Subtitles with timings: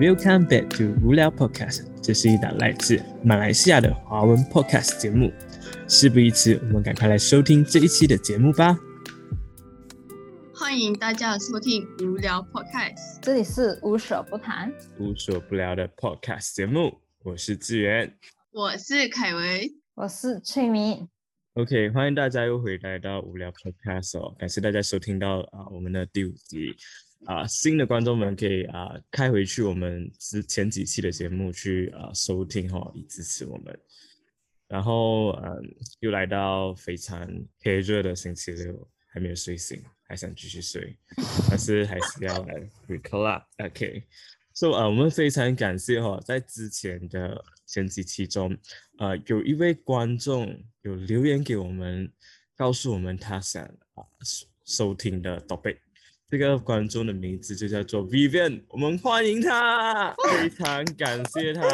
[0.00, 5.30] Welcome back to 无聊 Podcast，这是一档来自马来西亚的华文 Podcast 节目。
[5.86, 8.78] 事不宜迟，我们赶快来收听这一期的节目吧。
[10.54, 14.72] 欢迎大家收听无聊 Podcast，这里是无所不谈。
[14.98, 18.16] 无所不聊的 Podcast 节目，我是志源。
[18.52, 21.06] 我是凯维，我是翠明。
[21.52, 26.74] OK，欢迎大家又回来到无聊 Podcast 哦，感谢大家收听到啊我们的第五集
[27.26, 33.78] 啊，新的观众们可以啊开回去我们之前几期的节目去啊收听哈、以支持我们。
[34.66, 35.62] 然后嗯，
[35.98, 37.28] 又来到非常
[37.60, 40.96] 黑热的星期六，还没有睡醒，还想继续睡，
[41.48, 42.54] 但是还是要来
[42.88, 43.46] recall 啦。
[43.58, 48.56] OK，so 啊、我们非常感谢哈、在之前的前几期中，
[48.98, 52.10] 呃，有一位观众有留言给我们，
[52.56, 55.78] 告诉我们他想啊收收听的 topic。
[56.30, 61.68] 这个观众的名字就叫做 Vivian，我们欢迎他，非常感谢他，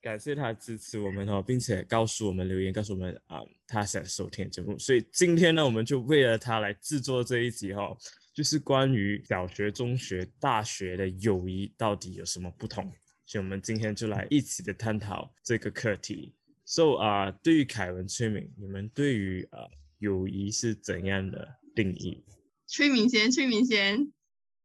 [0.00, 4.78] 感谢他支持我们哦，并且告诉我们留言，告诉我们啊、他想收听节目。
[4.78, 7.94] 所以今天呢，我们就为了他来制作这一集哈、
[8.32, 12.90] 就是关于小学、中学、大学的友谊到底有什么不同。
[13.26, 16.32] 所以我们今天就来一起的探讨这个课题。
[16.64, 19.68] So 啊、对于凯文、崔敏，你们对于啊、
[19.98, 22.24] 友谊是怎样的定义？
[22.66, 24.12] 崔明贤，崔明贤，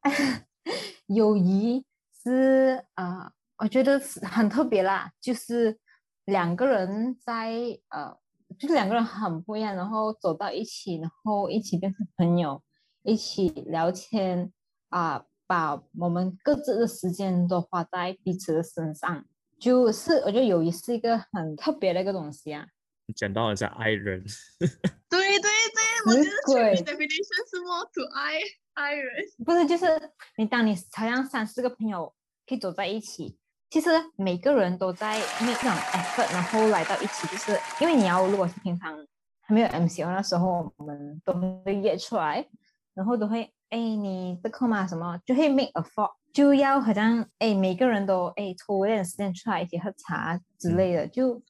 [1.07, 1.85] 友谊
[2.23, 5.77] 是啊、呃我觉得是很特别啦，就是
[6.23, 7.51] 两个人在
[7.89, 8.17] 呃，
[8.57, 12.63] 就是两个人很不一样，然后走到一起，然后一起变成朋友，
[13.03, 14.49] 一起聊天
[14.87, 19.25] 啊、把我们各自的时间都花在彼此的身上，
[19.59, 22.65] 就是我觉得友谊是一个很特别的一个东西啊。
[23.13, 24.23] 讲到好像爱人，
[24.57, 24.69] 对
[25.09, 28.39] 对对，我觉得鬼崔明 definition 是 more to I
[28.73, 29.13] I 人，
[29.45, 29.85] 不是，就是
[30.37, 32.13] 你当你好像三四个朋友
[32.47, 33.37] 可以走在一起，
[33.69, 38.95] 其实每个人都在 make 那种 effort，然后来到一起，就是因为你要如果是平常
[39.41, 41.33] 还没有 MCO 那时候，我们都
[41.65, 42.47] 会约出来，
[42.93, 44.87] 然后都会哎你这课嘛？
[44.87, 51.41] 什么就会 make effort，就要好像哎每个人都哎抽一点时间出来一起喝茶之类的，就。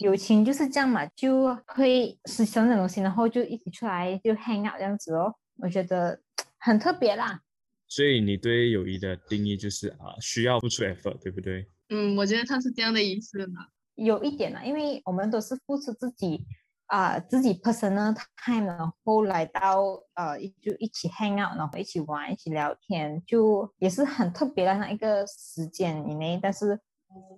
[0.00, 6.20] 友情就是这样嘛，就会是想这种东西，然后就一起出来就 hang out 这样子哦，我觉得
[6.58, 7.40] 很特别啦。
[7.86, 11.68] 所以你对友谊的定义就是啊，需要付出 effort，对不对？
[11.90, 13.66] 嗯，我觉得他是这样的意思嘛。
[13.94, 16.44] 有一点啦，因为我们都是付出自己
[16.86, 19.82] 啊、自己 personal time，然后来到
[20.14, 26.80] 呃就一起 hang out，然后一起玩，一起聊天，就也是很特别的那一个时间以内，但是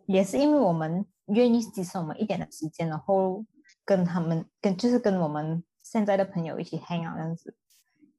[0.07, 3.45] 也是因为我们愿意牺牲我们一点的时间，然后
[3.85, 7.55] 跟他们跟就是跟我们现在的朋友一起 hang out 这样子。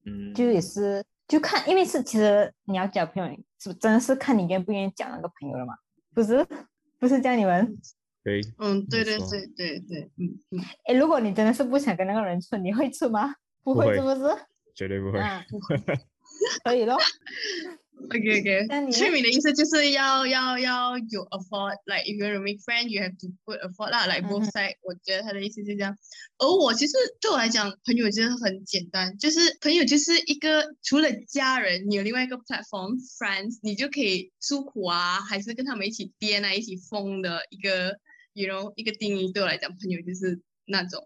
[0.06, 5.74] 嗯，就也是就看，因为是其实你要交朋友，是真的是看你愿不愿意交那个朋友了嘛？
[6.14, 6.46] 不是
[7.00, 7.78] 不是这样，你们
[8.24, 13.36] 对，嗯，对对对对对，嗯嗯，哎，如果你真的是不想跟那个人处，你会处吗？
[13.64, 14.36] 不不会会是不是？
[14.76, 15.20] 绝对不会。
[15.20, 15.44] 啊，
[16.64, 16.98] 可以咯。
[18.06, 24.30] OK OK，那你的意思就是要要要有 afford，like if you want to make friend, you have to put afford 啦，like 嗯
[24.30, 25.98] both side、我觉得他的意思是这样。
[26.38, 37.98] 而我其实对我来讲，朋友真的很简单，就是朋友就是一个除了家人，你有另外一个 platform friends，你就可以诉苦啊，还是跟他们一起颠啊，一起疯的一个
[38.34, 39.32] ，you know，一个定义。
[39.34, 41.04] 对我来讲，朋友就是那种，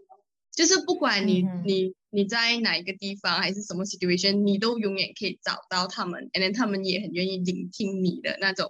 [0.62, 8.70] 就是不管你、嗯你你在哪一个地方还是什么 situation，你都永远可以找到他们，and then 他们也很愿意聆听你的那种，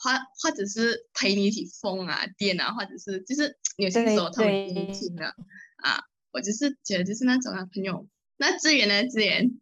[0.00, 0.10] 或
[0.40, 5.26] 或者是陪你一起疯啊、癫啊，或者是就是有些时候他们聆听的
[5.82, 6.00] 啊，
[6.32, 8.08] 我就是觉得就是那种啊朋友。
[8.38, 9.06] 那资源呢？
[9.06, 9.60] 资源，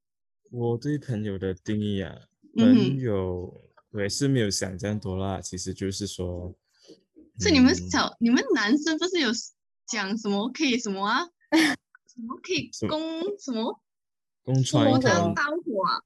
[0.52, 2.14] 我对朋友的定义啊，
[2.56, 3.52] 朋友
[3.90, 6.54] 我也是没有想这样多啦，其实就是说，
[7.40, 9.30] 是你们嗯小、你们男生不是有
[9.88, 11.26] 讲什么可以什么啊？
[12.06, 13.80] 什么可以攻什么
[14.44, 16.00] 共穿一什么当当火啊？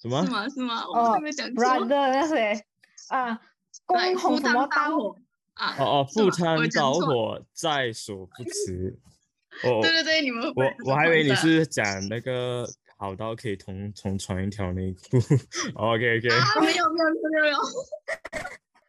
[0.00, 0.30] 什么是？
[0.30, 0.48] 吗？
[0.48, 0.86] 是吗？
[0.88, 1.64] 我哦是没有讲错。
[1.64, 2.64] ，brother 那谁
[3.08, 3.40] 啊？
[3.94, 4.76] 来共同赴汤什么刀？
[4.76, 5.16] 蹈火
[5.54, 5.76] 啊？
[5.78, 8.98] 哦哦，赴汤蹈火，在所不辞。
[9.64, 15.16] 哦，对对对，你们我我还以为你是讲那个好到可以同同穿一条内裤。
[15.76, 17.58] OK OK，啊，没有没有没有没有，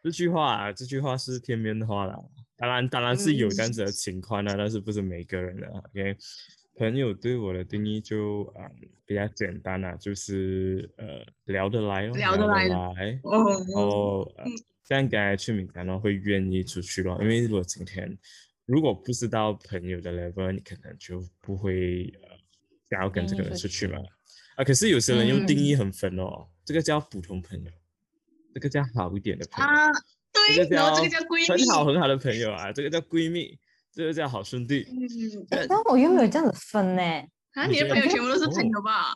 [0.02, 2.18] 这句话啊，这句话是片面的话啦。
[2.56, 5.66] 当然当然是有这样子的情况啦，但是不是每个人的。
[5.68, 6.16] OK，
[6.76, 13.20] 朋友对我的定义就嗯比较简单啦，就是呃聊得来哦，聊得来哦然
[13.74, 14.52] 后呃嗯
[14.84, 18.16] 像刚才去敏感到会愿意出去咯，因为如果今天
[18.64, 22.28] 如果不知道朋友的 level，你可能就不会呃
[22.90, 23.86] 想要跟这个人出出去。
[23.86, 23.98] 嘛。
[24.56, 25.60] 啊，可是有些人用定嗯。
[25.60, 27.70] 义很分哦，这个叫普通朋友，
[28.54, 29.92] 这个叫好一点的朋友，啊，
[30.46, 33.58] 对，这个叫然后这个叫闺蜜，很好很好的朋友啊，这个叫闺蜜，
[33.92, 34.86] 这个叫好兄弟。
[34.90, 37.02] 嗯，呃但我又没有这样子分呢，
[37.54, 39.14] 啊，你的朋友全部都是朋哦友吧？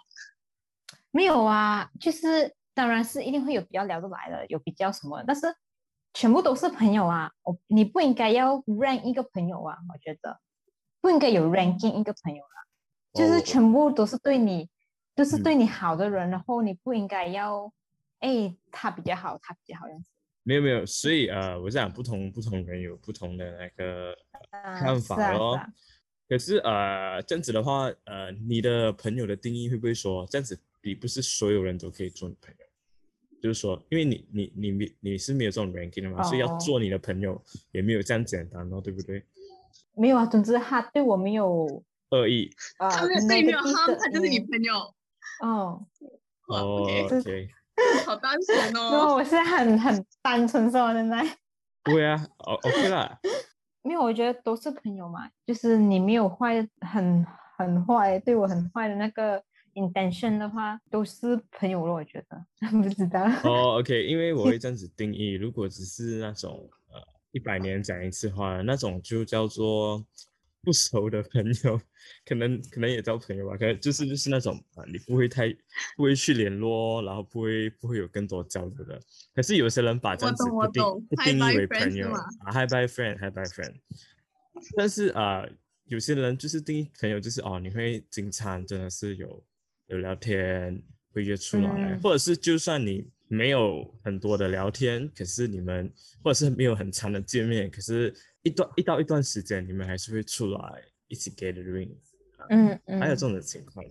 [1.11, 5.47] 没有啊，就是当然是一定会有比较聊得来的，有比较什么，但是
[6.15, 10.41] 全部都是朋友啊，我你不应该要 rank 一个朋友啊，我觉得
[11.01, 12.57] 不应该有 ranking 一个朋友啊，
[13.15, 14.69] 就是哦全部都是对你，
[15.15, 17.73] 都是嗯对你好的人，然后你不应该要，
[18.21, 20.09] 哎，他比较好，他比较好这样子。
[20.43, 24.17] 没有没有，所以呃，我想不同不同人有不同的那个
[24.51, 25.61] 啊看法咯。
[26.29, 32.67] 可是呃，这样子的话，呃，你的朋友的定义会不会说这样子，你不是所有人都可以做你朋友？
[33.43, 36.59] 就是说，因为你你你你你是没有这种 ranking 的嘛，所以要哦。
[36.61, 37.43] 做你的朋友
[37.73, 39.25] 也没有这样简单哦，对不对？
[39.97, 42.51] 没有啊，总之他对我没有恶意。
[42.79, 44.47] 啊他们对你没有 negative 哈，他就是你嗯。
[44.51, 44.75] 朋友，
[45.43, 45.87] 哦，
[46.49, 47.49] 哦，OK，，OK，
[48.07, 49.09] 好单纯然哦。
[49.09, 51.25] 后我是很很单纯说现在。
[51.83, 53.19] 不会啊，，O，OK 啦，
[53.83, 59.43] 没有，我觉得都是朋友嘛，就是你没有坏很很坏，对我很坏的那个
[59.75, 61.95] intention 的话，都是朋友了。
[61.95, 63.23] 我觉得 不知道。
[63.45, 67.01] 哦，OK，因为我会这样子定义，如果只是那种呃
[67.33, 70.05] 一百年讲一次话那种，就叫做
[70.63, 71.81] 不熟的朋友，
[72.25, 75.49] 可能可能也叫朋友吧，可能就是就是那种啊，你不会太
[75.97, 79.01] 不会去联络，然后不会不会有更多交流的。
[79.35, 83.75] 可是有些人把这样子不定不定义为朋友啊，Hi bye friend，Hi bye friend。
[84.77, 85.51] 但是啊、呃
[85.87, 89.43] 有些人就是定义朋友就是哦，你会经常真的是有
[89.89, 90.81] 有聊天，
[91.13, 95.89] 会约出来，嗯或者是就算你没有很多的聊天，可是你们
[96.21, 98.13] 或者是没有很长的见面，可是
[98.43, 101.95] 一段一到一段时间，你们还是会出来一起 gathering，
[102.49, 103.01] 嗯嗯。
[103.01, 103.85] 还有这种的情况。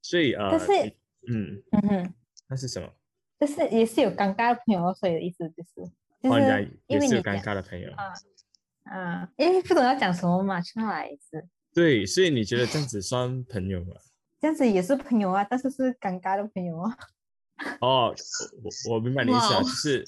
[0.00, 0.96] 所以呃，但是你
[1.28, 2.14] 嗯，嗯哼，
[2.48, 2.90] 那是什么？
[3.38, 5.90] 就是也是有尴尬的朋友，所以的意思就是，
[6.86, 7.92] 也是有尴尬的朋友。
[7.92, 8.14] 啊
[8.84, 13.94] 啊，因为不懂要讲什么嘛，出来一次对，所以你觉得这样子算朋友吗？
[14.40, 16.96] 这样子也是朋友啊，但是是尴尬的朋友啊。
[17.80, 18.14] 哦，
[18.62, 20.04] 我我明白你意思就是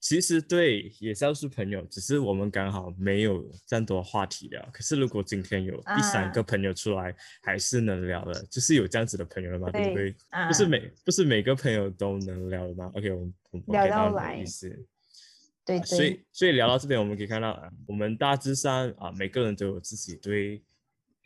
[0.00, 4.66] 其实对也是要是朋友，只是我们刚好没有这样多话题聊。
[4.72, 10.14] 可是如果今天有第三啊个朋友出来，还是能聊的，就是有这样子的朋友了嘛，对不对
[10.46, 14.86] 不是每不是每个朋友都能聊的吗？OK，我们我我聊到来意思。
[15.66, 20.64] 对啊所以，所以聊到这边，我们可以看到啊，我们大致上啊，每个人都有自己对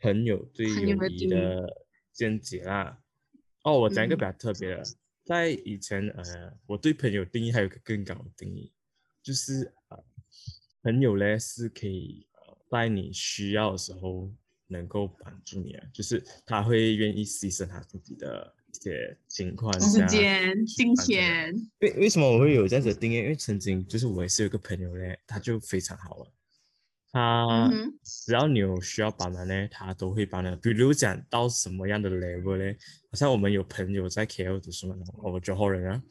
[0.01, 1.65] 朋友、对友友谊的
[2.13, 2.99] 见解啦。
[3.63, 4.83] 哦，我讲一个嗯比较特别的，
[5.25, 8.71] 在以前呃，我对朋友定义还有个更高的定义，
[9.23, 10.05] 就是呃，
[10.83, 14.31] 朋友嘞是可以呃在你需要的时候
[14.67, 23.17] 能够帮助你啊，就是他会愿意牺牲他自己的一些情况时间、金钱，为为什么我会有这样子的定义？
[23.17, 26.33] 因为曾经就是我也是有个朋友嘞，他就非常好了，
[27.15, 27.71] 他
[28.03, 30.57] 只要你有需要帮忙呢，他都会帮的。
[30.57, 32.77] 比如讲到什么样的 level 嘞，
[33.09, 36.03] 好像我们有朋友在 KL 读书嘛，我们九号人啊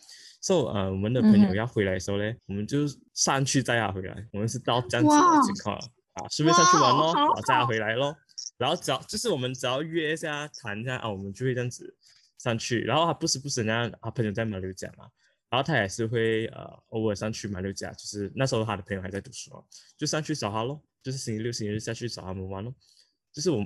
[0.41, 7.95] ，so 呃我们的朋友要回来的时候嘞，我们就上去载他回来，我们是到这样子的情况啊，顺便上去玩咯，哇好然后载他回来。
[7.95, 8.15] 咯，
[8.57, 11.93] 然后只要就是我们只要约一下谈一下啊，我们就会这样子
[12.39, 15.05] 上去，然后他不时不时那样他朋友在马六甲嘛。
[15.50, 19.63] 然后他也是会呃偶尔上去马六甲，就是那时候他的朋友还在读书哦，
[19.95, 22.74] 就上去找他咯，就是星期六、星期日下去找他们玩咯。
[23.31, 23.65] 就是我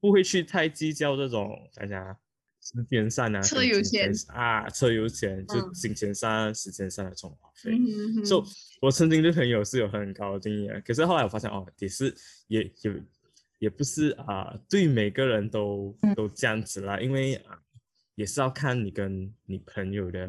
[0.00, 2.16] 不会去太计较这种大家
[2.60, 7.70] 时间上啊、车油钱钱啊、车油钱，就嗯金钱上、时间上的这种花费。
[7.70, 8.42] 嗯哼哼 so
[8.82, 12.12] 我曾经对朋友是有很高的定义的，可是后来我发现哦，也是
[12.48, 13.02] 也也
[13.60, 17.56] 也不是啊、对每个人都都这样子啦，因为啊、
[18.16, 20.26] 也是要看你跟你朋友的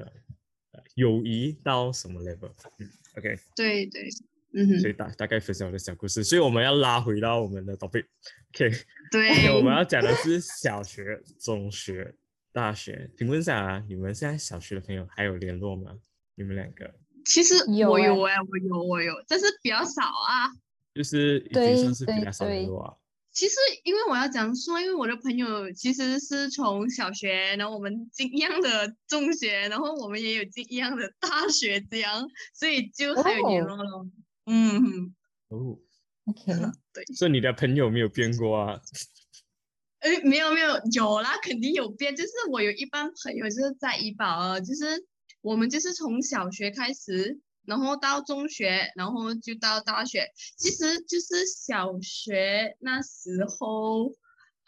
[0.73, 2.51] 呃友谊到什么 level。
[2.77, 2.87] 嗯
[3.17, 4.07] ，OK，对对，
[4.53, 8.05] 嗯哼，所以大大概分享我的小故事，所以我们要拉回到我们的 topic。
[8.53, 8.71] OK，
[9.11, 12.15] 对， 我们要讲的是小学、中学、
[12.51, 13.09] 大学。
[13.17, 15.91] 请问一下啊，你们现在小学的朋友还有联络吗？
[16.35, 16.93] 你们两个
[17.25, 20.49] 其实有欸我有哎，我有我有，但是比较少啊。
[20.95, 22.93] 就是已经对算是比对较少联对络啊。
[23.31, 34.09] 其实，因为我要讲说，因为我的朋友其实是从小学，然后我们进一样的中学，然后我们也有进一样的大学，这样，所以就还有联哦络咯。
[34.47, 35.15] 嗯哼，
[35.49, 35.77] 哦
[36.25, 36.45] ，OK，
[36.93, 38.81] 对，所以你的朋友没有变过啊？
[39.99, 42.15] 诶，没有没有，有啦，肯定有变。
[42.15, 45.05] 就是我有一班朋友就是在医保啊，就是
[45.41, 50.31] 我们就是从小学开始，然后到中学，然后就到大学。
[50.55, 54.13] 其实就是小学那时候，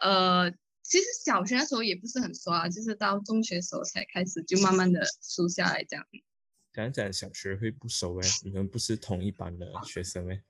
[0.02, 0.52] 呃，
[0.84, 6.06] 其实小学那时候也不是很熟啊，就是到中学时候才开始就慢慢的熟下来这样。
[6.74, 10.44] 讲讲小学会不熟哎，你们不是同一班的学生哎？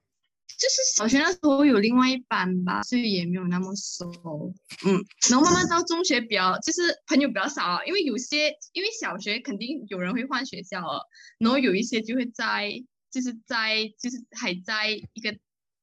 [0.57, 4.11] 就是小学那时候有另外一班吧，所以也没有那么熟。
[4.85, 4.99] 嗯，
[5.29, 11.07] 然后慢慢到中学比较，就是朋友比较少啊，因为有些因为小学肯定有人会换学校了，
[11.37, 12.71] 然后有一些就会在
[13.09, 15.37] 就是在就是还在一个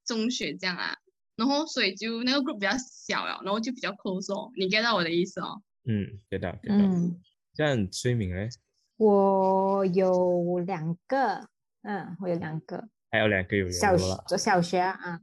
[0.05, 0.97] 中学这样啊，
[1.37, 2.73] 然后所以就那个 group 比较
[3.07, 4.51] 小了，然后就比较 close 哦。
[4.57, 5.63] 你 get 到我的意思哦？
[5.85, 6.85] 嗯，get 到，get 到。
[6.85, 7.21] 嗯，
[7.55, 8.51] 这样崔敏嘞？
[8.97, 11.49] 我有两个，
[11.83, 12.89] 嗯，我有两个。
[13.11, 15.21] 还有两个有小学，小学啊，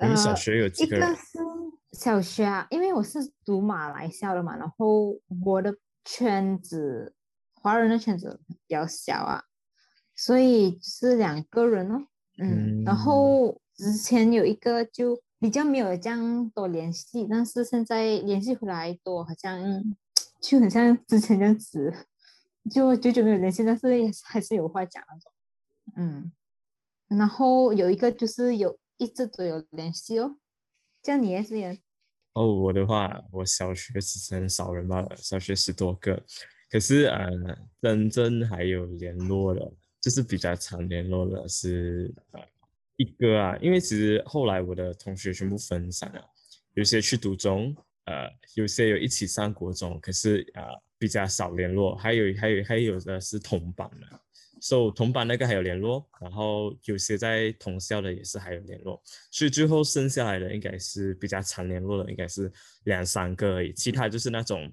[0.00, 0.96] 你们小学有几个？
[0.96, 1.38] 一个是
[1.92, 5.74] 小学啊，因为我是读马来校的嘛，然后我的
[6.04, 7.14] 圈子，
[7.54, 9.42] 华人的圈子比较小啊，
[10.16, 12.06] 所以是两个人哦，
[12.38, 19.60] 嗯，然后之前有一个就比较没有这样多联系，但是现在联系回来多，好像
[20.40, 21.92] 就很像之前这样子，
[22.70, 25.32] 就久久没有联系，但是也还是有话讲那种，
[25.96, 26.32] 嗯。
[27.08, 30.36] 然后有一个就是有一直都有联系哦，
[31.02, 31.78] 这样你也是也
[32.32, 36.20] 哦，我的话，我小学其实很少人吧，小学十多个，
[36.70, 37.28] 可是呃，
[37.80, 42.40] 真正还有联络的，就是比较常联络的是呃
[42.96, 46.24] 一个啊，因为其实后来我的同学全部分散了，
[46.72, 50.72] 有些去读中，呃，有些有一起上国中，可是啊
[51.04, 54.20] 比较少联络，还有还有还有的是同班的。
[54.58, 58.98] so, 同班那个还有联络，然后有些在同校的也是还有联络，
[59.30, 62.50] 所以最后剩下来的应该是比较常联络的，应该是
[62.84, 63.74] 两三个而已。
[63.74, 64.72] 其他就是那种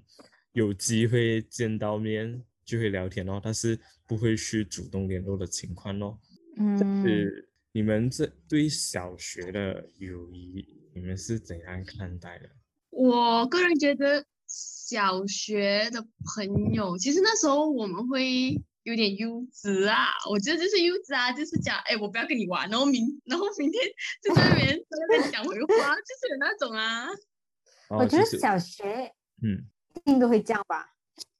[0.52, 6.18] 有机会见到面就会聊天哦，但是不会去主动联络的情况哦。
[6.56, 12.48] 嗯，是你们这对小学的友谊，你们是怎样看待的？
[12.88, 16.04] 我个人觉得小学的
[16.34, 18.62] 朋友，其实那时候我们会。
[18.84, 23.80] 有点幼稚啊，我觉得就是幼稚啊，就是讲，哎，我不要跟你玩，然后明，然后明天
[24.20, 27.06] 就在那边在那边讲回话，就是有那种啊。
[27.90, 30.94] 我觉得小学，嗯，一定都会这样吧。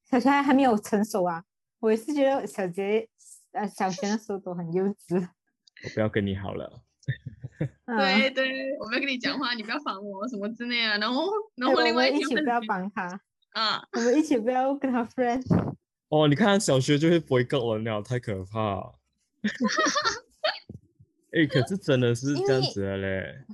[0.09, 1.43] 小学还还没有成熟啊，
[1.81, 3.09] 我也是觉得小学，
[3.51, 5.29] 呃，小学的时候都很幼稚。
[5.83, 6.85] 我不要跟你好了。
[7.87, 13.21] 对对，我不要跟你讲话，你不要烦我什么之类的，然后然后另外一起不要帮他
[13.53, 15.43] 啊，我们一起不要跟他 friend。
[16.09, 18.93] 哦，你看小学就会不会够人了，太可怕。
[21.33, 23.45] 哎，可是真的是这样子的嘞。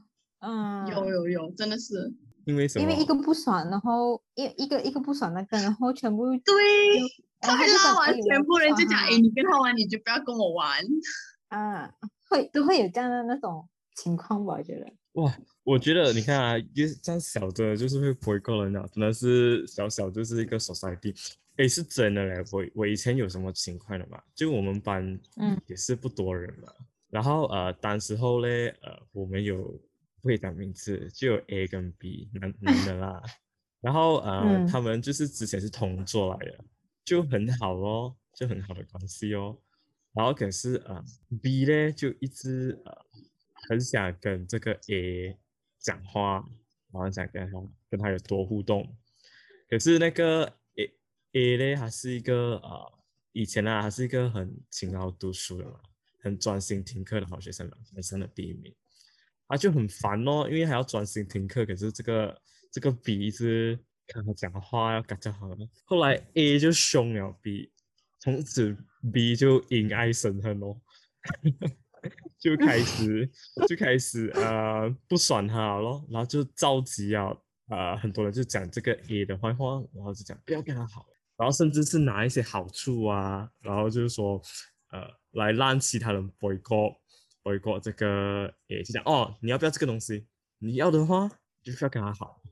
[0.41, 2.13] 嗯，有有有，真的是。
[2.47, 2.83] 因为什么？
[2.83, 6.55] 因为一个不爽，然后一一个一个不爽那个，然后全部对，
[7.41, 10.83] 他拉完全部人就讲，哎，你跟他玩，你就不要跟我玩。
[11.49, 11.91] 啊，
[12.29, 13.69] 会都会有这样的那种
[13.99, 14.55] 情况吧？
[14.55, 14.93] 我觉得。
[15.15, 21.15] 哇，我觉得你看啊，就是这样小的，就是会不会够人了，真的是小小就是一个 society。
[21.57, 22.45] 哎，是真的嘞！
[22.53, 24.23] 我我以前有什么情况的嘛？
[24.33, 25.03] 就我们班，
[25.39, 26.69] 嗯，也是不多人嘛。
[27.11, 29.57] 然后呃，当时候嘞，呃，我们有
[30.21, 33.21] 不会讲名字，就有 A 跟 B 男男的啦。
[33.81, 36.65] 然后呃，他们就是之前是同桌来的，
[37.05, 39.59] 就很好哦，就很好的关系哦。
[40.13, 41.05] 然后可是呃
[41.43, 42.93] ，B 呢就一直呃
[43.69, 45.39] 很想跟这个 A
[45.79, 46.45] 讲话，
[46.93, 47.53] 然后想跟他
[47.91, 48.97] 跟他有多互动。
[49.69, 50.55] 可是那个。
[51.33, 52.93] A，A 呢，还是一个呃，
[53.33, 55.79] 以前呢，还是一个很勤劳读书的嘛，
[56.23, 58.75] 很专心听课的好学生嘛，班上的第一名。
[59.47, 65.57] 他就很烦哦，因为还要专心听课，可是这个这个 B 是看他讲话要讲好了。
[65.85, 67.71] 后来 A 就凶了 B，
[68.19, 68.75] 从此
[69.13, 70.81] B 就因爱生恨哦，
[72.39, 73.31] 就开始
[73.69, 77.37] 就开始呃不爽他咯，然后就召集啊
[77.69, 81.07] 啊很多人就讲这个 A 的坏话，然后就讲不要跟他好。
[81.37, 84.43] 然后甚至是拿一些好处啊，然后就是说，
[84.91, 90.27] 呃，来让其他人 boycott，boycott 这个，诶，就讲哦，你要不要这个东西？
[90.59, 91.31] 你要的话，
[91.63, 92.43] 就是要跟他好。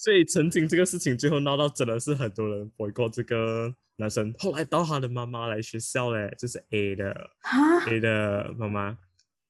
[0.00, 4.34] 所以曾经这个事情最后闹到真的是很多人 boycott 这个男生。
[4.38, 7.14] 后来到他的妈妈来学校嘞，就是 A 的
[7.86, 8.96] ，A 的妈妈，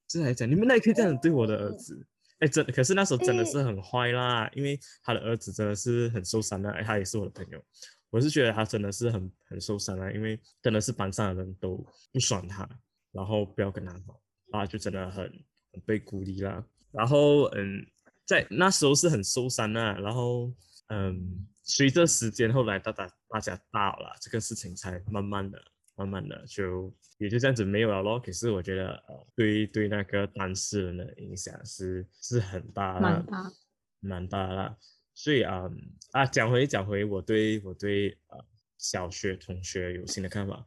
[0.09, 2.05] 就来讲，你们那也可以这样对我的儿子。
[2.41, 7.65] 哎，真可是那时候真的是很坏啦，因为他的儿子真的是很受伤的，哎，他也是我的朋友。
[8.11, 11.77] 我是觉得他真的是很很受伤啊，因为真的是班上的人都
[12.13, 12.69] 不爽他，
[13.13, 15.25] 然后不要跟他好啊，就真的很
[15.73, 16.67] 很被孤立啦。
[16.91, 17.87] 然后嗯，
[18.31, 20.55] 在那时候是很受伤啊，然后
[20.87, 25.61] 嗯，随着时间后来大大大家大了，这个事情才慢慢的、
[25.97, 28.21] 慢慢的就也就这样子没有了咯。
[28.21, 33.53] 可是我觉得呃，对对那个当事人的影响是是很大的，蛮大，
[33.99, 34.77] 蛮大的。
[35.13, 35.69] 所以啊
[36.13, 38.39] 啊，讲回讲回我对我对呃
[38.79, 40.65] 小学同学有新的看法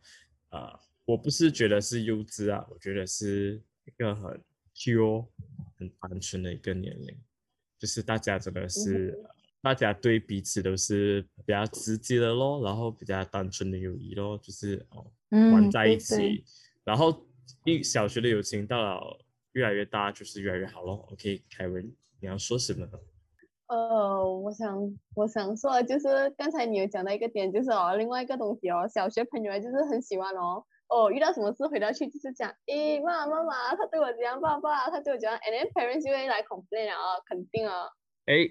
[0.50, 4.44] 啊，我不是觉得是幼稚啊，我觉得是一个很
[4.76, 5.26] pure、
[5.78, 7.18] 很单纯的一个年龄，
[7.84, 9.22] 就是大家真的是，
[9.62, 15.06] 大家对彼此都是比较直接的咯，然后比较单纯的友谊咯，就是哦
[15.52, 16.46] 玩嗯，在一对对起，
[16.86, 17.28] 然后
[17.66, 19.20] 一小学的友情到了
[19.52, 21.06] 越来越大，就是越来越好咯。
[21.12, 22.92] OK，凯文，你要说什么呢？
[23.68, 37.88] 呃，我想我想说的就是刚才你有讲到一个点，就是哦，另外一个东西哦，小学朋友啊就是很喜欢哦，哦，遇到什么事回到去就是讲，诶，妈妈妈妈，他对我怎样，爸爸他对我怎样，and then parents 就会来 complain 啊，肯定啊，
[38.26, 38.48] 哎，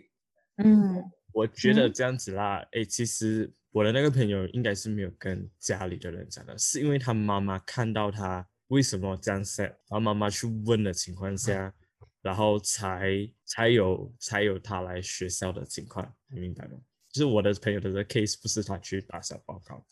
[0.63, 1.11] 嗯。
[1.35, 1.93] 我觉得嗯。
[1.95, 11.73] 这样子啦，哎、其实我的那个朋友应该是没有跟家里的人讲的，是因为他妈妈看到他为什么这样 set，然后妈妈去问的情况下，
[12.21, 16.79] 然后才才有才有他来学校的情况，你明白吗？
[17.11, 19.83] 就是我的朋友的这个 case 不是他去打小报告，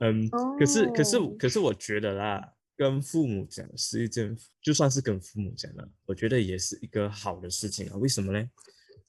[0.00, 7.96] 嗯，可是可是哦可是我觉得啦，跟父母讲是一件，就算是跟父母讲了，我觉得也是一个好的事情啊。
[7.96, 8.50] 为什么呢？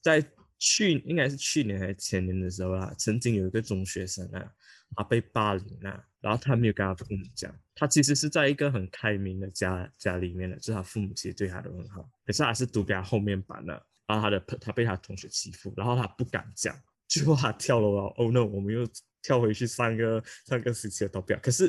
[0.00, 0.24] 在
[0.58, 4.52] 去应该是去年还是前年的时候啊，曾经有一个中学生啊，
[4.96, 13.72] 他被霸凌啊，然后他没有跟他父母讲，他其实是在一个很开明的家家里面的，就是他父母其实对他都很好，可是他是读给他后面班的，
[14.06, 16.76] 然后他的他被他同学欺负，然后他不敢讲，
[17.08, 18.86] 最后他跳楼了，Oh no，我们又
[19.22, 21.68] 跳回去上个 上个时期的投票，可是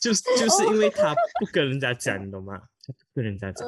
[0.00, 2.60] 就是 就是因为他不跟人家讲，你懂吗？
[2.84, 3.66] 他不跟人家讲，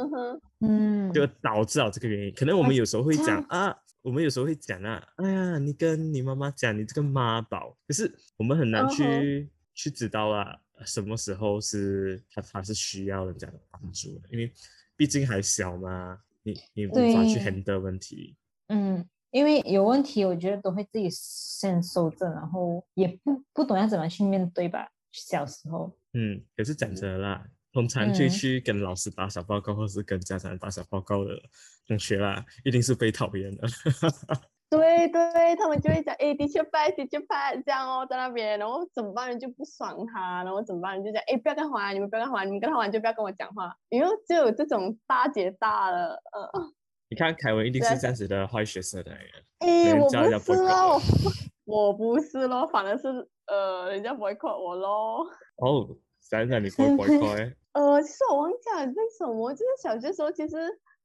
[0.60, 2.34] 嗯就导致了这个原因。
[2.34, 7.76] 可能我们有时候会讲啊，我们有时候会讲啊，哎呀，你跟你妈妈讲，你这个妈宝。
[7.86, 10.56] 可是我们很难嗯去、去知道啊，
[10.86, 14.50] 什么时候是他他是需要人家的帮助的，因为
[14.96, 17.44] 毕竟还小嘛，你你无法去对。
[17.44, 18.36] handle 问题。
[18.68, 24.88] 嗯，因为有问题，我觉得都会自己先收着，然后也不不懂要怎么去面对吧。
[25.12, 31.34] 小时候，嗯，可是讲真的啦，通常会嗯去跟老师打小报告，或是跟家长打小报告的
[31.86, 33.66] 同学啦，一定是被讨厌的。
[34.70, 37.20] 对对，他们就会讲，诶 t e a c h e r bad t e a c h e
[37.20, 46.72] r bad 这样哦，在那边，然后怎么办人就不爽他，然后怎么办人就讲，哎，不要跟他玩，你们不要跟他玩，你们跟他玩就不要跟我讲话，因为就有这种大姐大了，呃，
[47.10, 49.66] 你看凯文一定是这样子的坏学生来的。
[49.66, 51.00] 诶，人我不是咯，
[51.66, 53.08] 我 我不是咯，反而是
[53.46, 55.26] 呃，人家 boycott 我咯。
[55.56, 55.88] 哦，
[56.20, 60.56] 想想你不会 boycott 呃，其实我忘记了为什么，就是小学时候，其实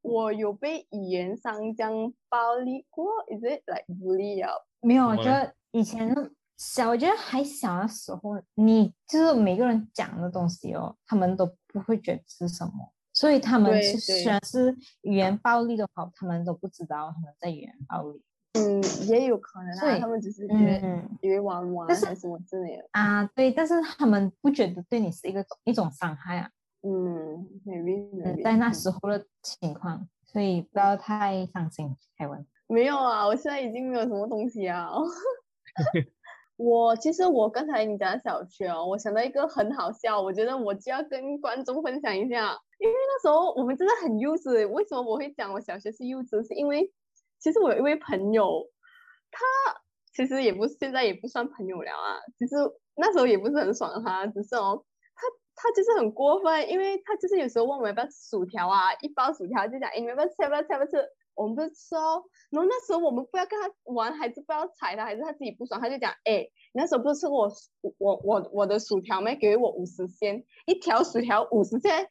[0.02, 1.92] 我有被语言上这样
[2.30, 4.52] 暴力过，is it like bully 啊？
[4.82, 6.16] 没有，我觉得以前
[6.58, 18.22] 小，我觉得还小的时候，你就是每个人讲的东西哦，他们都不会觉得是什么，所以他们虽然是语言暴力的话，他们都不知道他们在语言暴力。
[18.58, 22.88] 嗯，也有可能啊，他们只是觉得嗯以为玩玩还是什么之类的。
[22.92, 26.50] 啊，对，但是他们不觉得对你是一个一种伤害啊，
[26.82, 32.46] 嗯，maybe 在那嗯时候的情况，所以不要太伤心，凯文。
[32.68, 34.90] 没有啊，我现在已经没有什么东西啊。
[36.58, 44.68] 我其实我刚才你讲的小学哦，我想到一个很好笑，我觉得我就要跟观众分享一下，因为那时候我们真的很幼稚。
[44.70, 46.46] 为什么我会讲我小学是幼稚？
[46.48, 46.92] 是因为
[47.40, 48.70] 其实我有一位朋友，
[49.32, 49.40] 他
[50.14, 52.56] 其实也不现在也不算朋友了啊，其实
[52.96, 60.36] 那时候也不是很爽他，只是哦，他他就是很过分，因为他就是有时候问我们要不要吃薯条啊，一包薯条就讲，哎，你们要不要吃？
[60.40, 60.68] 要不要吃？
[60.72, 61.10] 要不要吃？
[61.36, 69.36] 我们不是吃哦，然后那时候我们不要跟他玩，还是不要踩他，还是他自己不爽，他就讲，哎，那时候不是吃过我我我我的薯条没？
[69.36, 72.08] 给我五十仙，一条薯条五十仙，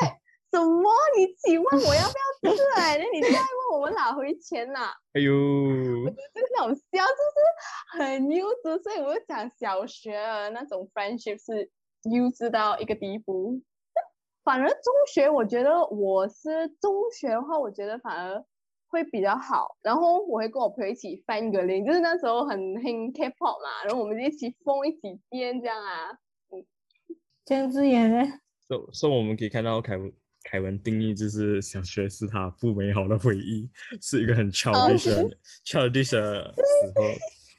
[0.00, 0.20] 在
[0.52, 0.90] 什么？
[1.16, 5.32] 你自己问我要不要吃哎，那你再问我们哪回钱呐、哎呦，
[6.34, 11.70] 这个好笑，就是很幼稚，所以我就讲小学的那种 friendship 是
[12.10, 13.60] 幼稚到一个地步。
[14.42, 18.44] 反而中学，我觉得我是中学的话，我觉得反而
[18.88, 19.76] 会比较好。
[19.82, 26.18] 然后我会跟我朋友一起翻个铃，就是那时候很兴 K-pop 嘛，然后我们就一起疯，一起癫这样啊。
[27.44, 28.40] 江志远呢？
[28.70, 30.12] 所以所以我们可以看到凯文
[30.44, 33.68] 凯文定义就是小学是他不美好的回忆，
[34.00, 37.04] 是一个很 childish 的 childish 的时候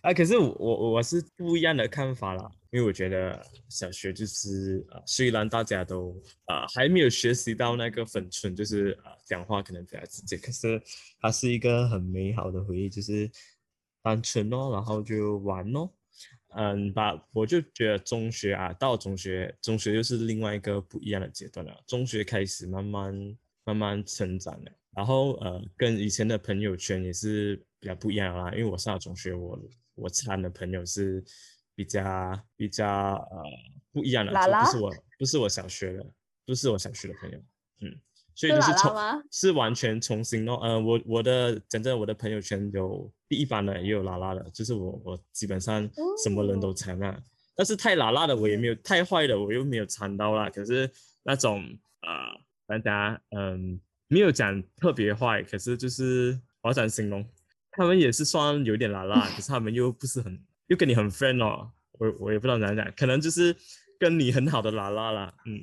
[0.04, 0.14] 啊。
[0.14, 10.82] 可是我我我是不一样的看法啦，因为我觉得小学就是啊、呃虽然大家都啊、呃还没有学习到那个分寸，就是啊、呃讲话可能比较直接，可是
[11.20, 13.30] 它是一个很美好的回忆，就是
[14.02, 15.90] 单纯哦，然后就玩哦。
[16.56, 21.84] 嗯，把我就觉得中学啊，到中学，中学又是另外一个不一样的阶段了。
[21.88, 28.52] 中学开始慢慢慢慢成长了，然后呃，跟以前的朋友圈也是比较不一样啦。
[28.52, 29.60] 因为我上了中学，我
[29.96, 31.24] 我参的朋友是
[31.74, 33.44] 比较比较呃
[33.92, 36.06] 不一样的，就不是我不是我小学的，
[36.46, 37.40] 不是我小学的朋友，
[37.82, 38.00] 嗯，
[38.34, 39.24] 所以就是重喇喇吗？
[39.32, 45.88] 是完全重新弄，呃，我我的真正我的朋友圈有第一班的，也有拉拉的，就是我我基本上
[46.24, 47.22] 什么人都掺啊，
[47.56, 50.90] 但是太拉拉的我也没有，太坏的我又没有掺到啦，可是
[51.24, 51.62] 那种
[52.00, 52.34] 啊，
[52.66, 57.24] 大家嗯没有讲特别坏，可是就是我要讲形容，
[57.72, 63.56] 他们也是算有点拉拉，可是他们又不是很又跟你很 friend 哦，我我也不知道怎样讲，可能就是
[64.00, 65.62] 跟你很好的拉拉啦，嗯，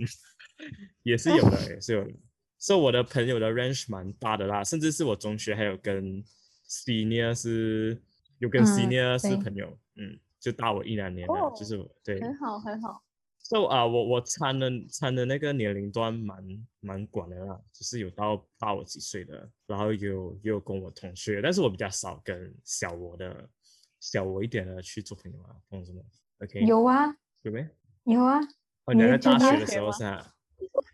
[1.02, 2.10] 也是有的，也是有的。
[2.58, 6.22] 所以我的朋友的 range 蛮大的啦，甚至是我中学还有跟
[6.68, 8.00] senior 是
[8.38, 12.20] 有跟嗯 senior 是朋友，嗯，就大我一两年的，哦就是我对。
[12.20, 13.02] 很好很好。
[13.40, 16.44] so 啊、我我参的参的那个年龄段蛮
[16.80, 23.48] 蛮广的啦，就是有到大我几岁的，然后有也有跟我同学，但是我比较少跟小我的
[24.00, 26.02] 小我一点的去做朋友啊，懂什么
[26.40, 27.06] ？OK，有啊
[27.42, 27.66] 有没？
[28.04, 28.38] 有啊，
[28.84, 30.34] 哦，你在大学的时候是啊？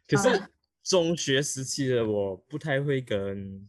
[0.06, 0.48] 可是啊
[0.84, 3.66] 中学时期的我不太会跟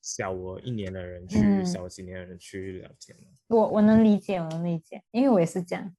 [0.00, 3.24] 小我一年的人去，嗯小我几年的人去聊天了。
[3.48, 5.94] 我我能理解，我能理解，因为我也是这样。